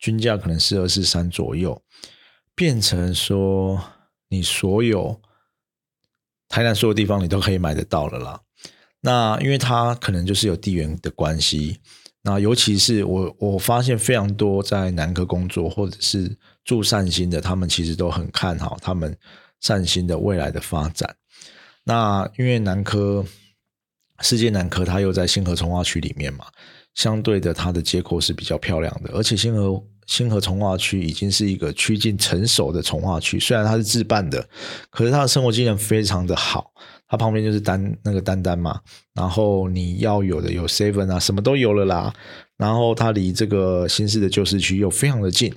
[0.00, 1.80] 均价可能是二四三左右，
[2.56, 3.80] 变成说
[4.28, 5.20] 你所有。
[6.48, 8.40] 台南所有地方你都可以买得到了啦。
[9.00, 11.78] 那因为它可能就是有地缘的关系。
[12.22, 19.14] 那尤其是我我发现非常多在南科工作或者是住善心的，他们其实都很看好他们
[19.60, 21.14] 善心的未来的发展。
[21.84, 23.24] 那因为南科
[24.20, 26.46] 世界南科它又在星河从化区里面嘛，
[26.94, 29.82] 相对的它的街廓是比较漂亮的，而且星河。
[30.06, 34.46] 星河从化区已经是一个趋近成熟的从化区，虽然它是自办的，
[34.90, 36.72] 可是它的生活机能非常的好。
[37.06, 38.80] 它旁边就是丹那个丹丹嘛，
[39.14, 42.12] 然后你要有的有 seven 啊，什么都有了啦。
[42.56, 45.54] 然后它离这个新市的旧市区又非常的近，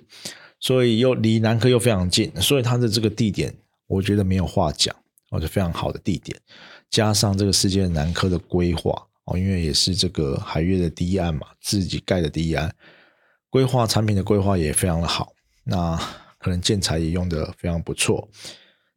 [0.59, 3.53] 所以又离南科又非常近，所以它的这个地点
[3.87, 4.93] 我觉得没有话讲，
[5.31, 6.37] 哦，就非常好的地点。
[6.89, 8.91] 加上这个世界南科的规划
[9.25, 12.71] 哦，因为也是这个海月的第一案嘛，自己盖的第一案。
[13.57, 15.97] 规划产品的规划也非常的好，那
[16.37, 18.29] 可能建材也用的非常不错，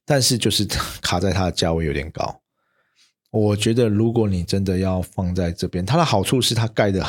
[0.04, 0.66] 但是就是
[1.00, 2.42] 卡在它的价位有点高。
[3.30, 7.02] 我觉得如果你真的要放在这边，它的好处是它盖的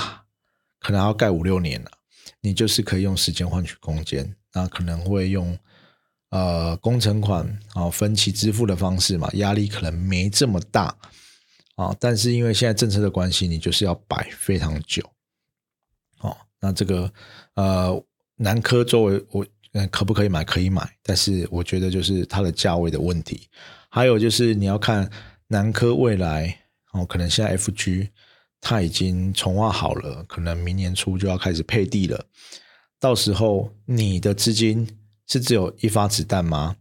[0.79, 1.91] 可能要盖五六年了，
[2.39, 5.59] 你就是可以用时间换取空间，那可能会用
[6.29, 10.95] 呃工程款啊分期支付的方式嘛，压力可能没这么大。
[11.75, 15.03] 啊，但是因为现在政策的关系，你就是要摆非常久。
[16.19, 17.11] 哦那这个
[17.55, 18.03] 呃
[18.37, 19.45] 南科周围我
[19.89, 20.43] 可不可以买？
[20.43, 23.47] 可以买，但是我觉得就是它的价位的问题。
[23.89, 25.09] 还有就是你要看
[25.47, 26.57] 南科未来
[26.93, 28.09] 哦，可能现在 FG
[28.61, 32.25] 它已经重划好了，可能明年初就要开始配地了。
[32.99, 34.87] 到时候你的资金
[35.27, 36.75] 是只有一发子弹吗？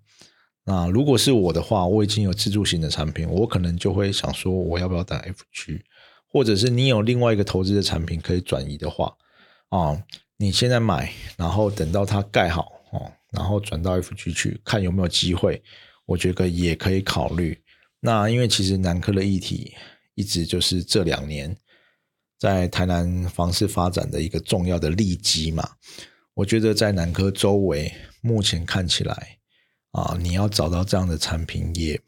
[0.65, 5.81] 那如果是我的话，我已经有自助型的产品，我可能就会想说，我要不要等 FG，
[6.29, 9.17] 或者是你有另外一个投资的产品可以转移的话。
[9.71, 10.05] 啊，
[10.37, 15.63] 你现在买，然后等到它盖好哦，然后转到 FG 去看有没有机会，
[16.07, 17.61] 我觉得也可以考虑。
[18.01, 19.75] 那因为其实南科的议题
[20.15, 21.57] 一直就是这两年
[22.39, 25.77] 在台南房市发展的一个重要的利基嘛，
[26.35, 29.39] 我觉得在南科周围目前看起来
[29.93, 32.01] 啊，你要找到这样的产品也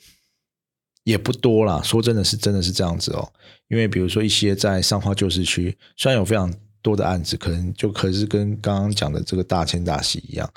[1.04, 1.82] 也不多啦。
[1.82, 3.32] 说真的是真的是这样子哦，
[3.68, 10.52] 因为比如说一些在上化旧市区，虽然有非常多的案子可能就可是跟刚刚讲的这个大千大喜一样，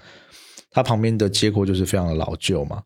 [0.71, 2.83] 它旁边的街廓就是非常的老旧嘛，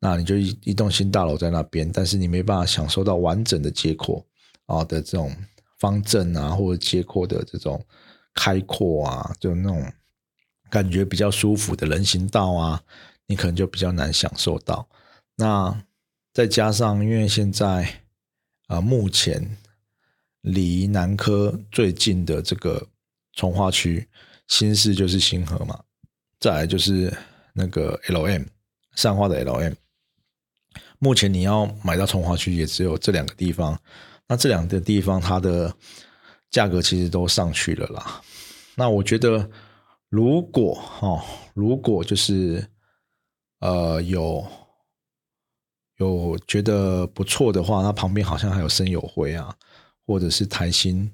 [0.00, 4.26] 那你就一一栋新大楼在那边，但是你没办法享受到完整的街廓
[4.66, 5.34] 啊的这种
[5.78, 7.80] 方正啊或者街廓的这种
[8.34, 9.82] 开阔啊，就那种
[10.68, 12.82] 感觉比较舒服的人行道啊，
[13.26, 14.88] 你可能就比较难享受到。
[15.36, 15.82] 那
[16.34, 18.02] 再加上因为现在
[18.66, 19.56] 啊目前。
[20.42, 22.86] 离南科最近的这个
[23.34, 24.08] 从化区
[24.48, 25.78] 新市就是新河嘛，
[26.38, 27.12] 再来就是
[27.52, 28.42] 那个 L M
[28.96, 29.72] 上化的 L M。
[30.98, 33.80] 目前你要买到从化区也只有这两个地方，
[34.28, 35.74] 那这两个地方它的
[36.50, 38.22] 价格其实都上去了啦。
[38.74, 39.50] 那我觉得
[40.08, 41.24] 如果哈，
[41.54, 42.66] 如果就是
[43.60, 44.46] 呃有
[45.96, 49.54] 有觉得不错的话，那旁边好像还有深友会啊。
[50.10, 51.08] 或者是台新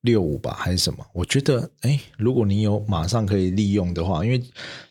[0.00, 1.04] 六五吧，还是什么？
[1.12, 4.42] 我觉得，哎，如果你有马上可以利用的话，因为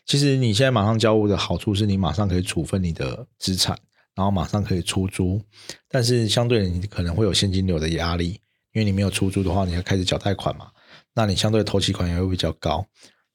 [0.06, 3.76] 其实你现在马上交屋的好处是你马上可以处分你的资产，
[4.14, 5.42] 然后马上可以出租。
[5.88, 8.28] 但是相对你可能会有现金流的压力，
[8.74, 10.70] 因为你没有出租的话，你要开始缴贷款嘛。
[11.16, 12.86] 那你相对头期款也会比较高，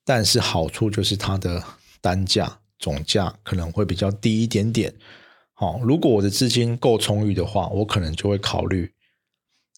[0.06, 1.62] 但是好处就是它的
[2.00, 4.94] 单价总价可能会比较低一点点。
[5.54, 8.90] 好，如果我的资金够充裕的话，我可能就会考虑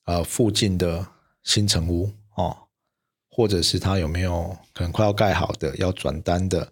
[0.05, 1.05] 呃附近的
[1.43, 2.57] 新城屋哦，
[3.29, 6.71] 或者是它有没有可能快要盖好的要转单的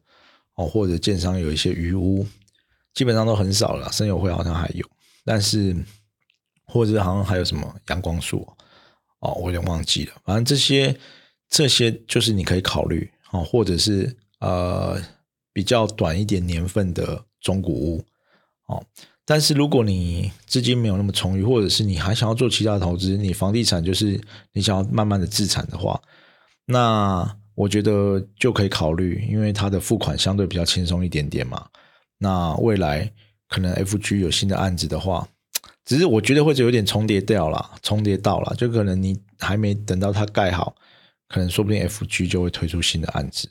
[0.55, 2.25] 哦，或者建商有一些余屋，
[2.93, 3.91] 基本上都很少了。
[3.91, 4.87] 生友会好像还有，
[5.25, 5.75] 但是
[6.65, 8.47] 或者好像还有什么阳光树
[9.19, 10.13] 哦，我有点忘记了。
[10.23, 10.97] 反正这些
[11.49, 15.01] 这些就是你可以考虑哦，或者是呃
[15.51, 18.05] 比较短一点年份的中古屋。
[18.67, 18.81] 哦，
[19.25, 24.19] 但是如果你资金没有那么充裕，或者是你还想要做其他投资，你房地产就是
[24.51, 25.97] 你想要慢慢的自产的话，
[26.65, 31.65] 那我觉得就可以考虑，因为它的付款相对比较轻松一点点嘛。
[32.17, 33.09] 那未来
[33.47, 35.25] 可能 FG 有新的案子的话，
[35.85, 40.75] 只是我觉得会有点重叠掉了，重叠到了，就可能你还没等到它盖好，
[41.29, 43.49] 可能说不定 FG 就会推出新的案子，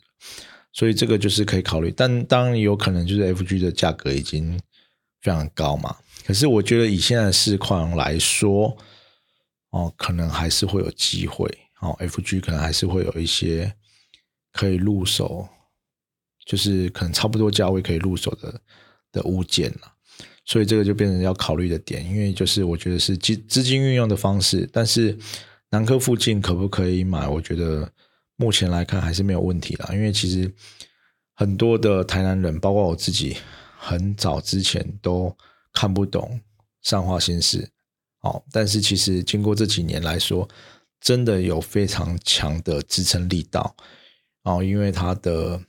[0.75, 1.91] 所以这个就是可以考虑。
[1.97, 4.61] 但当然有可能就是 FG 的价格已经。
[5.23, 8.77] 非常高嘛，可是我觉得以现在的市况来说，
[9.71, 11.49] 哦，可能还是会有机会
[11.81, 13.73] 哦，FG 可能还是会有一些
[14.53, 15.49] 可以入手，
[16.45, 18.61] 就是可能差不多价位可以入手的
[19.13, 19.93] 的物件了，
[20.45, 25.17] 所以这个就变成要考虑的点，因为就是我觉得是资资金运用的方式，但是
[25.71, 27.29] 南科附近可不可以买？
[27.29, 27.89] 我觉得
[28.35, 30.53] 目前来看还是没有问题啦，因为其实
[31.35, 33.37] 很多的台南人，包括我自己。
[33.85, 35.37] 很早之前都
[35.73, 36.41] 看不懂
[36.83, 37.69] 上化新市，
[38.21, 40.49] 哦，但是其实经过这几年来说，
[41.01, 43.75] 真的有非常强的支撑力道，
[44.45, 45.61] 哦，因为它的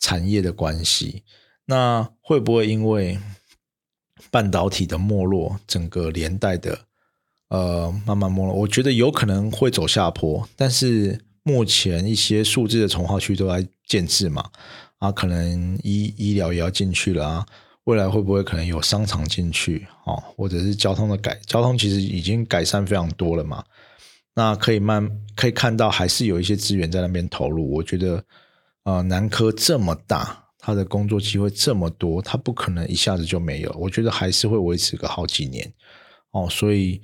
[0.00, 1.22] 产业的关系，
[1.66, 3.18] 那会不会因为
[4.30, 6.86] 半导体的没落，整个连带的
[7.48, 8.54] 呃慢慢没落？
[8.54, 14.50] 我觉得有可能会走下坡，但是目前一些数字的从化区都在建制嘛。
[14.98, 17.46] 啊，可能医医疗也要进去了啊，
[17.84, 23.64] 未来会不会可能有商场进去哦，或者是交通的改，交通其实已经改善非常多了嘛，
[24.34, 27.70] 那可以慢可以看到还是有一些资源在那边投入。
[27.72, 28.24] 我觉得，
[28.82, 35.72] 呃，南科这么大，它的工作机会这么多，它不可能一下子就没有，我觉得还是会维持个好几年
[36.32, 37.00] 哦，所以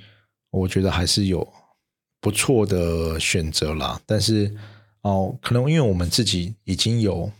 [0.50, 1.48] 我觉得还是有
[2.20, 4.00] 不错的选择啦。
[4.04, 4.52] 但是
[5.02, 7.30] 哦，可能因为我们自己已经有。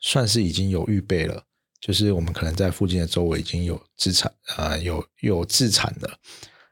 [0.00, 1.42] 算是已经有预备了，
[1.80, 6.10] 就是我们可能在附近的周围已经有资产，呃，有有自产的。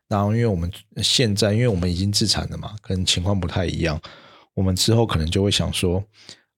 [0.08, 4.00] 然后，因为我们现在，因为我们已经自产了嘛，跟情况不太一样。
[4.54, 6.02] 我们之后可能就会想说，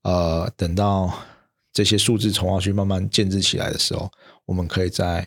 [0.02, 1.12] 呃，等到
[1.72, 4.09] 这些数字从化区慢慢建制起来的时候，
[4.44, 5.26] 我们可以在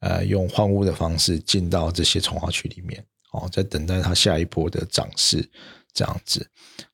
[0.00, 5.48] 呃用换屋的方式进到这些从化区里面，哦，在等待它下一波的涨势，
[5.94, 6.44] 这样子。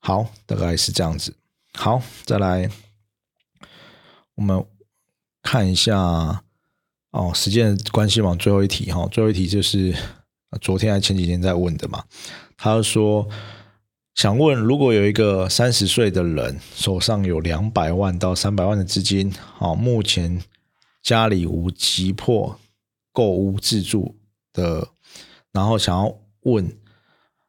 [0.01, 1.35] 好，大概是这样子。
[1.73, 2.71] 好，再来。
[4.37, 4.65] 我们
[5.43, 5.97] 看一下
[7.11, 9.95] 哦，时间关系嘛，最后一题哈，最后一题就是
[10.61, 12.05] 昨天还前几天在问的嘛。
[12.57, 13.27] 他说
[14.15, 20.43] 想问，如果有一个三十岁的人手上有两百万到三百万的资金，好，目前
[21.03, 22.59] 家里无急迫
[23.13, 24.17] 购屋自住
[24.53, 24.89] 的，
[25.53, 26.77] 然后想要问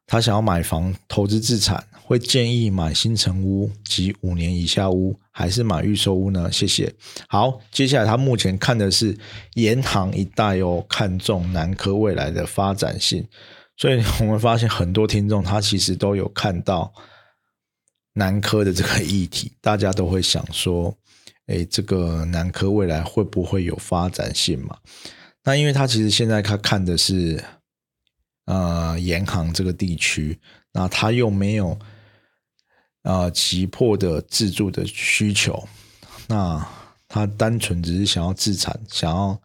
[0.06, 1.86] 他想要买房投资自产。
[2.08, 6.50] 会建议买新城屋及五年以下屋，还是买预售屋呢？
[6.50, 6.90] 谢谢。
[7.28, 9.14] 好，接下来他目前看的是
[9.56, 13.28] 沿航一带哦，看中南科未来的发展性，
[13.76, 16.90] 所以我们发现很多听众他其实都有看到
[18.14, 20.96] 南科的这个议题，大家都会想说，
[21.48, 24.78] 哎，这个南科未来会不会有发展性嘛？
[25.44, 27.44] 那因为他其实现在他看的是
[28.46, 30.38] 呃沿航这个地区，
[30.72, 31.78] 那他又没有。
[33.02, 35.66] 啊，急迫的自住的需求，
[36.26, 36.66] 那
[37.06, 39.40] 他单纯只是想要自产，想要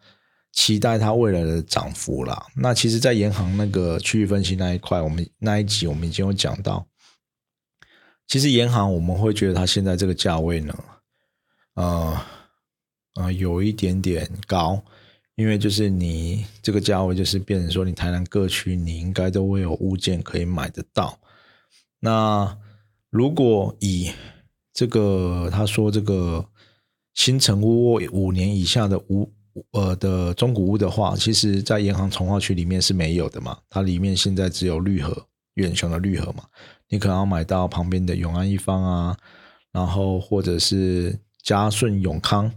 [0.52, 2.46] 期待它未来的涨幅啦。
[2.56, 6.86] 那其实，在银行那个区域分析那一块，我们那一集我们已经有讲到，
[8.26, 10.84] 其实银行我们会觉得它现在这个价位呢，
[11.74, 12.20] 呃
[13.14, 14.82] 呃，有一点点高，
[15.36, 21.18] 因为就是你这个价位，就是变成说，你台南各区你应该都会有物件可以买得到，
[22.00, 22.58] 那。
[23.14, 24.10] 如果以
[24.72, 26.44] 这个他说这个
[27.14, 29.32] 新城屋五年以下的屋
[29.70, 35.16] 呃的中古屋的话，其实在银行从化区里面是没有的嘛，它里面现在只有绿河
[35.54, 36.42] 远雄的绿河嘛，
[36.88, 39.16] 你可能要买到旁边的永安一方啊，
[39.70, 42.50] 然后或者是嘉顺永康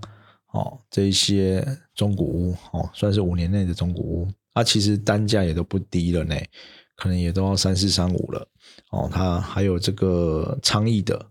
[0.53, 6.35] 哦这一些中古屋哦，算是五年内的中古屋，它其实单价也都不低了呢，
[6.95, 8.47] 可能也都要三四三五了。
[8.89, 11.29] 哦，它还有这个昌邑的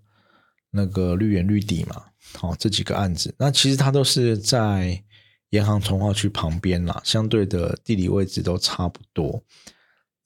[0.71, 2.05] 那个绿源绿底嘛，
[2.35, 5.03] 好这几个案子，那其实它都是在
[5.51, 9.43] 银行从化区旁边啦，相对的地理位置都差不多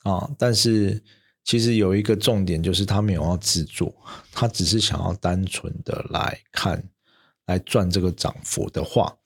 [0.02, 0.28] 啊。
[0.36, 1.00] 但是
[1.44, 3.94] 其实有一个重点就是他没有要制作，
[4.32, 6.82] 他只是想要单纯的来看
[7.46, 9.16] 来赚这个涨幅的话，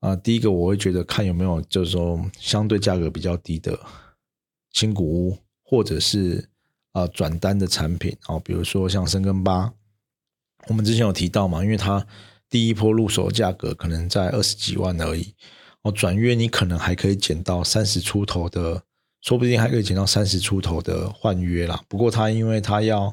[0.00, 3.80] 啊，第一个我会觉得看有没有就是说相对价格比较低的
[4.72, 6.50] 新古屋，或者是。
[6.92, 9.72] 啊，转单的产品哦，比如说像深耕八，
[10.66, 12.06] 我们之前有提到嘛，因为它
[12.48, 15.34] 第一波入手价格可能在二十几万而已，
[15.82, 18.82] 哦，转约你可能还可以减到三十出头的，
[19.20, 21.80] 说不定还可以减到三十出头的换约啦。
[21.88, 23.12] 不过它因为它要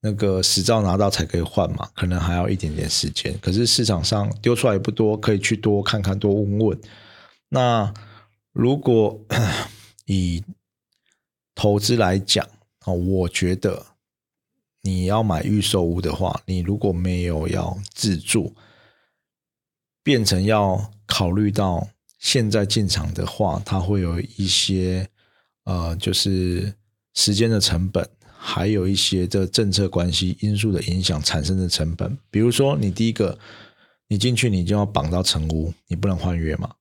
[0.00, 3.38] 那个实照拿到才可以换嘛，可能还要一点点时间。
[3.40, 6.80] 可是市场上丢出来也不多，可以去多看看，多问问。
[7.48, 7.92] 那
[8.52, 9.20] 如果
[10.06, 10.42] 以
[11.54, 12.46] 投资来讲，
[12.84, 13.86] 哦，我觉得
[14.82, 18.54] 你要买预售屋的话，你如果没有要自住，
[20.02, 25.08] 变成要考虑到现在进场的话，它会有一些
[25.64, 26.74] 呃，就是
[27.14, 32.18] 时间的成本，还有一些这政策关系因素的影响产生的成本。
[32.30, 33.38] 比如说，你第一个
[34.08, 36.74] 你进去，你就要绑到成屋，你不能换约嘛。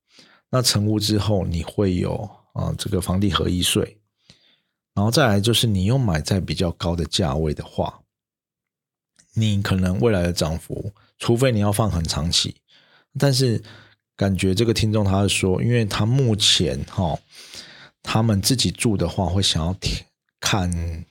[0.50, 4.01] 那成屋之后，你会有啊这个房地合一税。
[4.94, 8.02] 然后再来就是，你又买在比较高的价位的话，
[9.34, 12.56] 你可能未来的涨幅，除非你要放很长期，
[13.18, 13.64] 但是
[14.18, 17.18] 感觉这个听众他是说，因为他目前哈，
[18.04, 19.74] 他们自己住的话，会想要
[20.42, 21.06] 看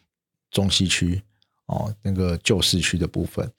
[0.51, 1.22] 中西区
[1.66, 3.51] 哦，那个旧市区的部分，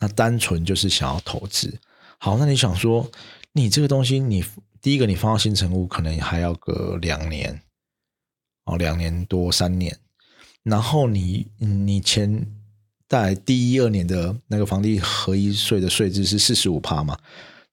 [0.00, 1.78] 那单纯就是想要投资。
[2.18, 3.08] 好，那你想说，
[3.52, 4.44] 你这个东西，你
[4.82, 7.62] 第一个你放到新城屋，可能还要个两年。
[8.68, 9.98] 哦，两年多三年，
[10.62, 12.46] 然后你你前
[13.08, 17.18] 在第一二年的那个房地合一税的税制是四十五趴嘛，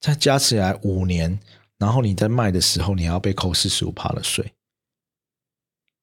[0.00, 1.38] 再加起来五年，
[1.76, 4.54] 然后你在卖的时候你还要被扣四十五趴的税，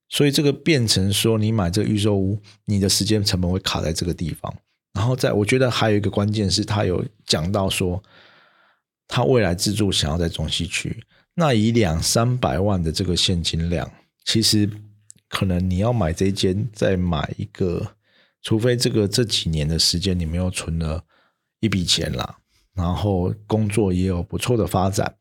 [0.09, 4.55] 所以这个变成说你买这个预售屋，你的时间成本会卡在这个地方。
[4.93, 8.03] 然后在我觉得还有一个关键是他有讲到说，
[9.07, 13.91] 他未来自住想要在中西区，那以两三百万的这个现金量。
[14.25, 14.69] 其实
[15.27, 17.95] 可能你要买这间，再买一个，
[18.41, 21.03] 除非这个这几年的时间你没有存了
[21.59, 22.37] 一笔钱啦，
[22.73, 25.15] 然后工作也有不错的发展，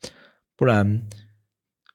[0.56, 1.02] 不然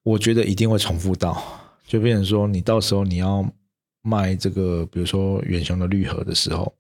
[0.04, 1.42] 我觉得一定会重复到，
[1.88, 3.48] 就变成说你到时候你要
[4.02, 6.76] 卖这个，比如说远雄的绿河的时候，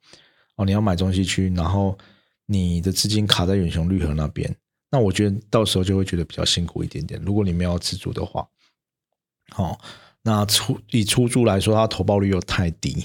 [0.55, 1.97] 哦，你要买中西区，然后
[2.45, 4.55] 你的资金卡在远雄绿河那边，
[4.89, 7.21] 那我觉得到时候就会觉得比较辛苦一点点。
[7.23, 8.47] 如果你没有自住的话，
[9.49, 9.79] 好。
[10.27, 13.01] 那出以出租来说，它投报率又太低，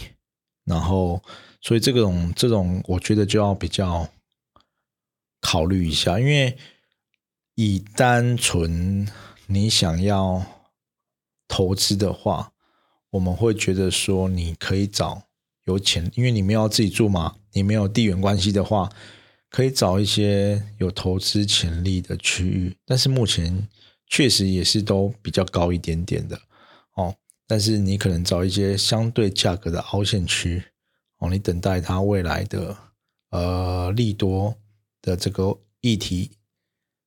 [0.64, 1.22] 然后
[1.60, 4.08] 所以这种这种，我觉得就要比较
[5.40, 6.58] 考虑一下，因为
[7.54, 9.06] 以单纯
[9.46, 10.44] 你想要
[11.46, 12.50] 投资的话，
[13.10, 15.22] 我们会觉得说你可以找
[15.66, 18.90] 有钱，因为你没有自己住嘛，你没有地缘关系的话，
[19.48, 23.68] 可以找一些有投资潜力的区域，但是目前
[24.08, 26.40] 确实也是都比较高一点点的。
[27.52, 30.64] 但是你可能找一些相对价格的凹陷区
[31.18, 32.74] 哦，你等待它未来的
[33.28, 34.56] 呃利多
[35.02, 36.30] 的这个议题，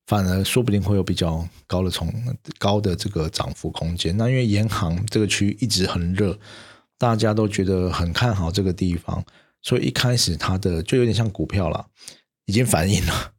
[0.05, 2.13] 反而说不定会有比较高的从
[2.59, 4.15] 高的这个涨幅空间。
[4.15, 6.37] 那因为银行这个区一直很热，
[6.99, 9.25] 大家都觉得很看好这个地方，
[9.63, 11.87] 所以一开始它的就有点像股票了，
[12.45, 13.31] 已经反映了，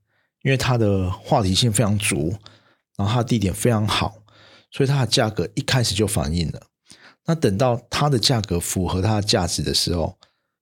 [0.42, 2.36] 因为它的话题性非常足，
[2.96, 4.24] 然后它的地点非常好。
[4.72, 6.66] 所以它的价格一开始就反映了，
[7.26, 10.16] 那等到它的价格符合它的价值的时候，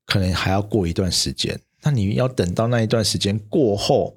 [0.07, 1.61] 可能还要过一段时间。
[1.83, 4.17] 那你要等到那一段时间过后，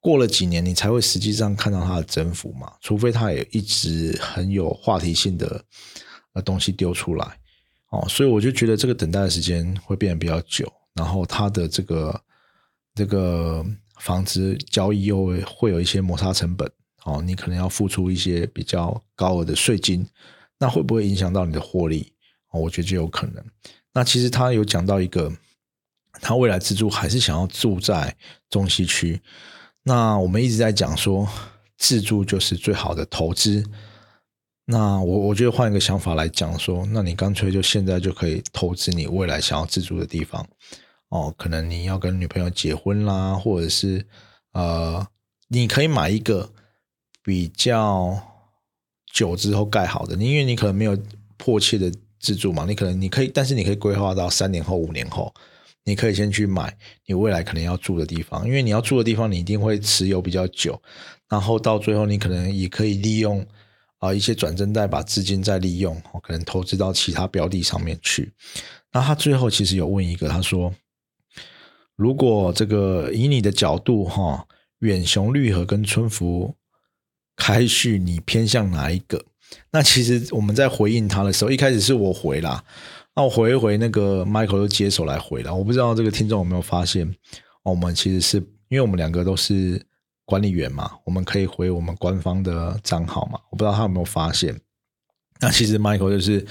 [0.00, 2.72] 过了几年，你才会实际上看到它的增幅嘛？
[2.80, 5.62] 除非它也一直很有话题性的
[6.32, 7.36] 呃东西丢出来
[7.90, 8.06] 哦。
[8.08, 12.20] 所以我就觉得这个等待的时间会变得比较久，然后它的这个
[12.94, 13.62] 这个
[13.98, 16.70] 房子交易又会有一些摩擦成本。
[17.04, 20.06] 哦，你可能要付出一些比较高额的税金，
[20.60, 22.12] 那会不会影响到你的获利？
[22.50, 23.44] 哦，我觉得就有可能。
[23.92, 25.32] 那其实他有讲到一个，
[26.20, 28.16] 他未来自住还是想要住在
[28.48, 29.20] 中西区。
[29.82, 31.26] 那我们一直在讲说，
[31.78, 33.64] 自住就是最好的投资。
[34.66, 40.46] 那我我觉得换一个想法来讲说，那你干脆就现在就可以投资你未来想要自住的地方。
[41.08, 44.06] 哦，可能你要跟女朋友结婚啦，或者是
[44.52, 45.04] 呃，
[45.48, 46.52] 你可以买一个。
[47.22, 48.29] 比较
[49.12, 50.96] 久之后盖好的，因为你可能没有
[51.36, 55.32] 迫切的自住嘛，你可能你可以，但是你可以规划到三年后、五年后，
[55.84, 60.80] 你可以先去买你未来可能要住的地方，因为你要住的地方你一定会持有比较久，
[61.28, 63.44] 然后到最后你可能也可以利用
[63.98, 68.32] 啊一些转正贷把资金再利用，可能投资到其他标的上面去。
[68.92, 70.72] 那他最后其实有问一个，他说，
[71.96, 74.46] 如果这个以你的角度哈，
[74.80, 76.54] 远雄绿和跟春福
[77.40, 79.24] 开序，你偏向哪一个？
[79.72, 82.62] 那其实我们在回应他的时候，一开始是我回啦，
[83.16, 85.52] 那我回一回，那个 Michael 就接手来回了。
[85.52, 87.10] 我不知道这个听众有没有发现，
[87.64, 88.36] 我们其实是
[88.68, 89.80] 因为我们两个都是
[90.24, 93.40] 管理员嘛，我们可以回我们官方的账号嘛。
[93.50, 94.60] 我不知道他有没有发现。
[95.40, 96.46] 那其实 Michael 就是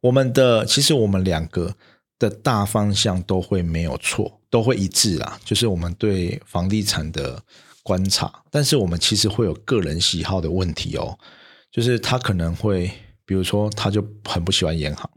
[0.00, 1.74] 我们的，其实我们两个
[2.18, 5.38] 的大方向都会没有错，都会一致啦。
[5.44, 7.40] 就是我们对房地产的
[7.86, 11.16] 观察，但是我们其实会有个人喜好的问题哦。
[11.70, 12.90] 就是他可能会，
[13.24, 15.08] 比如说，他就很不喜欢银行，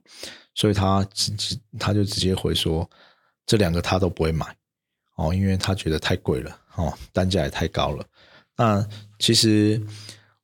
[0.54, 2.88] 所以他直直他就直接回说，
[3.48, 4.46] 这两个他都不会买
[5.16, 8.06] 哦，因为他觉得太贵了哦，单价也太高了。
[8.56, 9.82] 那其实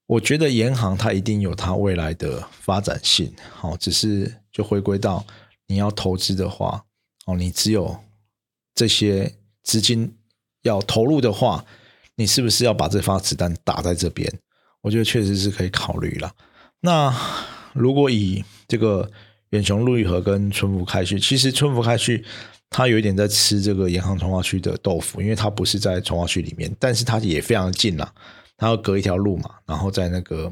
[0.08, 5.24] 我觉得银行它一定有它未来的发展性，好，只是就回归到
[5.68, 6.84] 你要投资的话，
[7.28, 7.96] 哦，你只有
[8.74, 10.18] 这些资金
[10.62, 11.64] 要投入的话，
[12.16, 14.32] 你是不是要把这发子弹打在这边？
[14.82, 16.32] 我觉得确实是可以考虑了。
[16.80, 17.14] 那
[17.74, 19.10] 如果以这个
[19.50, 22.24] 远雄陆玉河跟春福开旭，其实春福开旭
[22.70, 28.14] 它有一点在吃这个银行从化区的豆腐，因为它不是在从化区里面，但是它也非常近啦，
[28.58, 30.52] 它要隔一条路嘛，然后在那个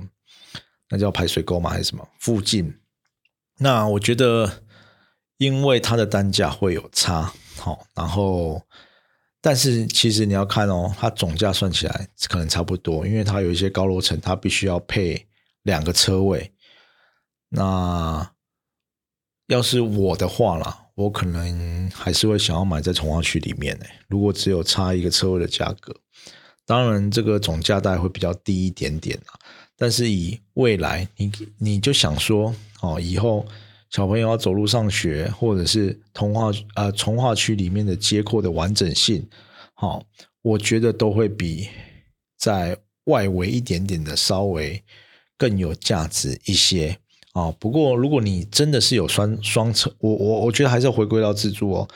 [0.89, 2.74] 那叫排水沟嘛还是什么附近。
[3.59, 4.64] 那我觉得，
[5.38, 8.61] 因为它的单价会有差，好，然后。
[9.46, 15.28] 但是其实你要看哦，它总价算起来可能差不多，因为它有一些高楼层，它必须要配
[15.64, 16.54] 两个车位。
[17.50, 18.32] 那
[19.48, 23.86] 要是我的话啦，我可能还是会想要买在从化区里面呢。
[24.08, 25.94] 如果只有差一个车位的价格，
[26.66, 29.38] 当然这个总价带会比较低一点点啊。
[29.76, 33.46] 但是以未来，你你就想说哦，以后。
[33.94, 39.30] 小朋友要走路上学，或者是通化呃从化区里面的街廓的完整性，
[39.76, 40.04] 好，
[40.41, 41.70] 我觉得都会比
[42.39, 44.84] 在外围一点点的稍微
[45.38, 46.98] 更有价值一些
[47.34, 47.52] 啊。
[47.60, 51.88] 不过如果你真的是有双双车，我我我觉得还是要回归到自助哦。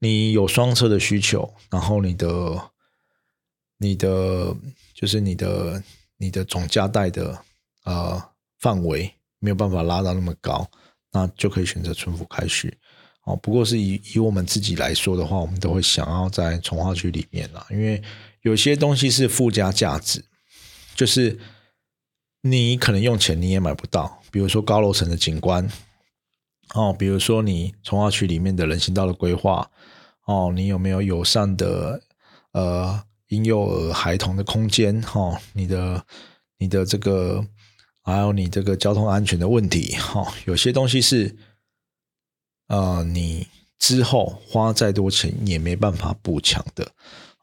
[0.00, 2.70] 你有双车的需求，然后你的
[3.78, 4.52] 你的
[4.92, 5.80] 就是你的
[6.16, 7.38] 你的总价带的
[7.84, 8.20] 呃
[8.58, 10.68] 范围没有办法拉到那么高。
[11.14, 12.76] 那就可以选择春福开序
[13.22, 13.36] 哦。
[13.36, 18.02] 不过是以以我们自己来说的话，我们都会想要在从化区里面啦，因为
[18.42, 20.24] 有些东西是附加价值，
[20.96, 21.38] 就是
[22.42, 25.70] 你可能用钱你也买不到，比如说高楼层的景观
[26.74, 29.70] 哦，比如说你从化区里面的人行道的规划
[30.26, 32.02] 哦，你有没有友善的
[32.50, 35.40] 呃婴幼儿孩童的空间哈？
[35.52, 36.04] 你的
[36.58, 37.46] 你的这个。
[38.04, 41.34] 还有你这个交通安全的问题，哈，有些东西是，
[42.68, 43.46] 呃，你
[43.78, 46.86] 之后花再多钱也没办法补强的，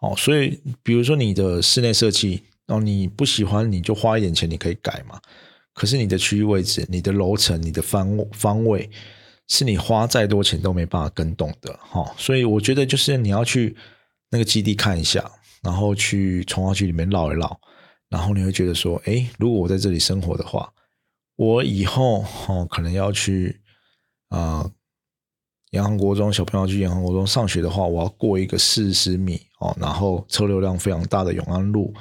[0.01, 5.19] 哦，所以比如说你的室内设计，哦，你不喜欢你就花一点钱你可以改嘛，
[5.73, 8.87] 可是你的区域位置、你的楼层、你的方方位，
[9.47, 13.75] 是你花再多钱都没办法跟动的，哈，所以我觉得就是你要去
[14.29, 15.31] 那个基地看一下，
[15.63, 17.59] 然后去从化区里面绕一绕。
[18.11, 20.71] 然后你会觉得说，哎，如果我在这里生活的话，
[21.37, 23.61] 我以后哦可能要去
[24.27, 24.69] 啊，
[25.71, 31.93] 延航国中小朋友去延航国中上学的话，我要过一个四十米哦，然后车流量非常大的永安路，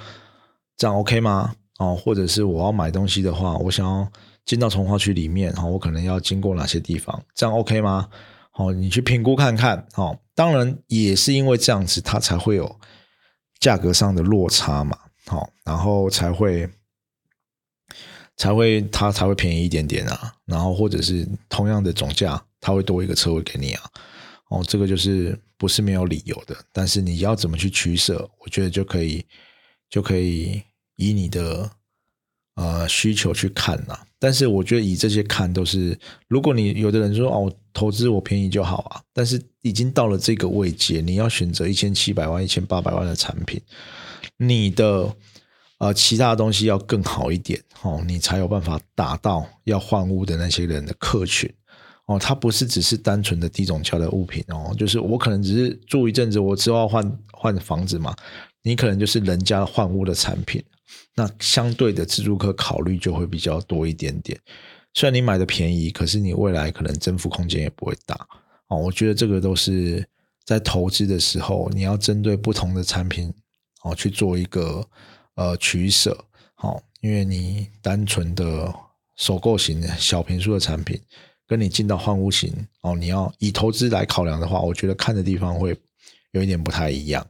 [0.77, 1.55] 这样 OK 吗？
[1.79, 4.11] 哦，或者是我要买东西的话，我想要
[4.45, 7.23] 进到从化区里面，哦，我可能要经过哪些地方？
[7.37, 8.09] 这样 OK 吗？
[8.51, 9.87] 好，你去评估看看。
[9.95, 12.79] 哦，当然也是因为这样子，它才会有
[13.61, 14.99] 价格上的落差嘛。
[15.31, 16.69] 好，然后才会
[18.37, 23.83] 才会它才会便宜一点点啊，然后或者是同样的总价，它会多一个车位给你啊。
[24.49, 29.25] 哦，这个就是不是没有理由的，但是你要怎么去取舍，我觉得就可以
[29.89, 30.61] 就可以
[30.97, 31.71] 以你的
[32.57, 34.05] 呃需求去看啊。
[34.19, 43.63] 但是我觉得以这些看都是，如果你有的人说哦，投资我便宜就好啊，但是已经到了这个位阶，你要选择一千七百万、一千八百万的产品。
[44.37, 45.15] 你的
[45.79, 51.53] 呃其他的东西要更好一点哦，你才有办法达到要换屋的那些人的客群
[52.07, 52.19] 哦。
[52.19, 58.15] 它不是只是单纯的低总价的物品哦，就是我可能只是住一阵子，我之后要换换房子嘛。
[58.63, 60.63] 你可能就是人家换屋的产品，
[61.15, 64.39] 那相对的自助客考虑就会比较多一点点。
[64.93, 68.15] 虽然你买的便宜，可是你未来可能增幅空间也不会大
[68.69, 68.77] 哦。
[68.77, 70.07] 我觉得这个都是
[70.45, 73.33] 在投资的时候，你要针对不同的产品
[73.83, 74.87] 哦去做一个
[75.35, 76.25] 呃取舍。
[76.55, 78.75] 好，因为你单纯的
[79.17, 81.01] 首购型的小平数的产品，
[81.47, 82.53] 跟你进到换屋型
[82.83, 85.77] 哦，你要以投资来考量的话，我觉得看的地方会
[86.33, 87.27] 有一点不太一样。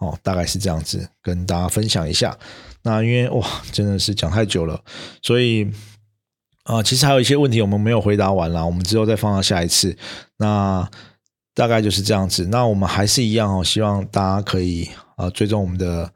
[0.00, 2.36] 哦，大概是这样子，跟大家分享一下。
[2.82, 4.82] 那因为哇，真的是讲太久了，
[5.22, 5.70] 所以
[6.64, 9.96] 啊，其实还有一些问题我们没有回答完啦，我们之后再放到下一次。
[10.38, 10.90] 那
[11.54, 12.46] 大概就是这样子。
[12.46, 16.12] 那我们还是一样哦，希望大家可以啊追踪我们的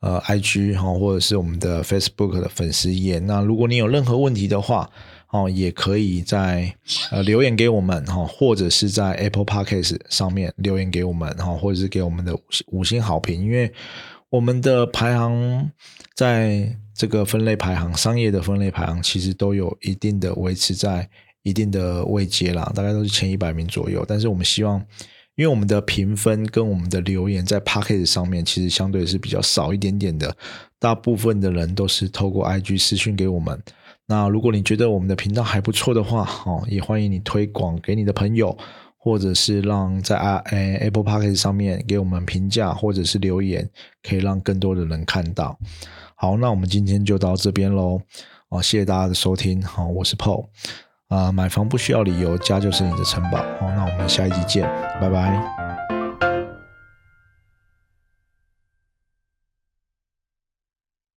[0.00, 3.18] 呃 IG 哈，或者是我们的 Facebook 的粉丝页。
[3.18, 4.88] 那如果你有任何问题的话，
[5.30, 6.74] 哦，也可以在
[7.10, 12.34] 呃留言给我们哈，或者是在 Apple Podcast 上面留言给我们哈，或者是给我们的
[12.68, 13.70] 五星好评，因为
[14.30, 15.70] 我们的排行
[16.14, 21.08] 在这个分类排行，商业的分类排行其实都有一定的维持在
[21.48, 24.04] 一定的位阶啦，大概都是前一百名左右。
[24.06, 24.78] 但是我们希望，
[25.36, 30.36] 因为我们的评分跟我们的留言在 Podcast 上面其实相对是比较少一点点的，
[30.78, 33.60] 大部分的人都是透过 IG 私讯给我们。
[34.06, 38.56] 那如果你觉得我们的频道还不错的话，哦，也欢迎你推广给你的朋友，
[38.96, 43.68] 或者是让在 Apple Podcast 上面给我们评价或者是留言，
[44.02, 45.58] 可以让更多的人看到。
[46.14, 48.00] 好，那我们今天就到这边喽，
[48.48, 50.46] 哦，谢谢大家的收听，好，我是 Paul，
[51.08, 54.68] 啊，买房不需要理由，家就是你的城堡，好，那我们下一集见，
[55.00, 55.67] 拜拜。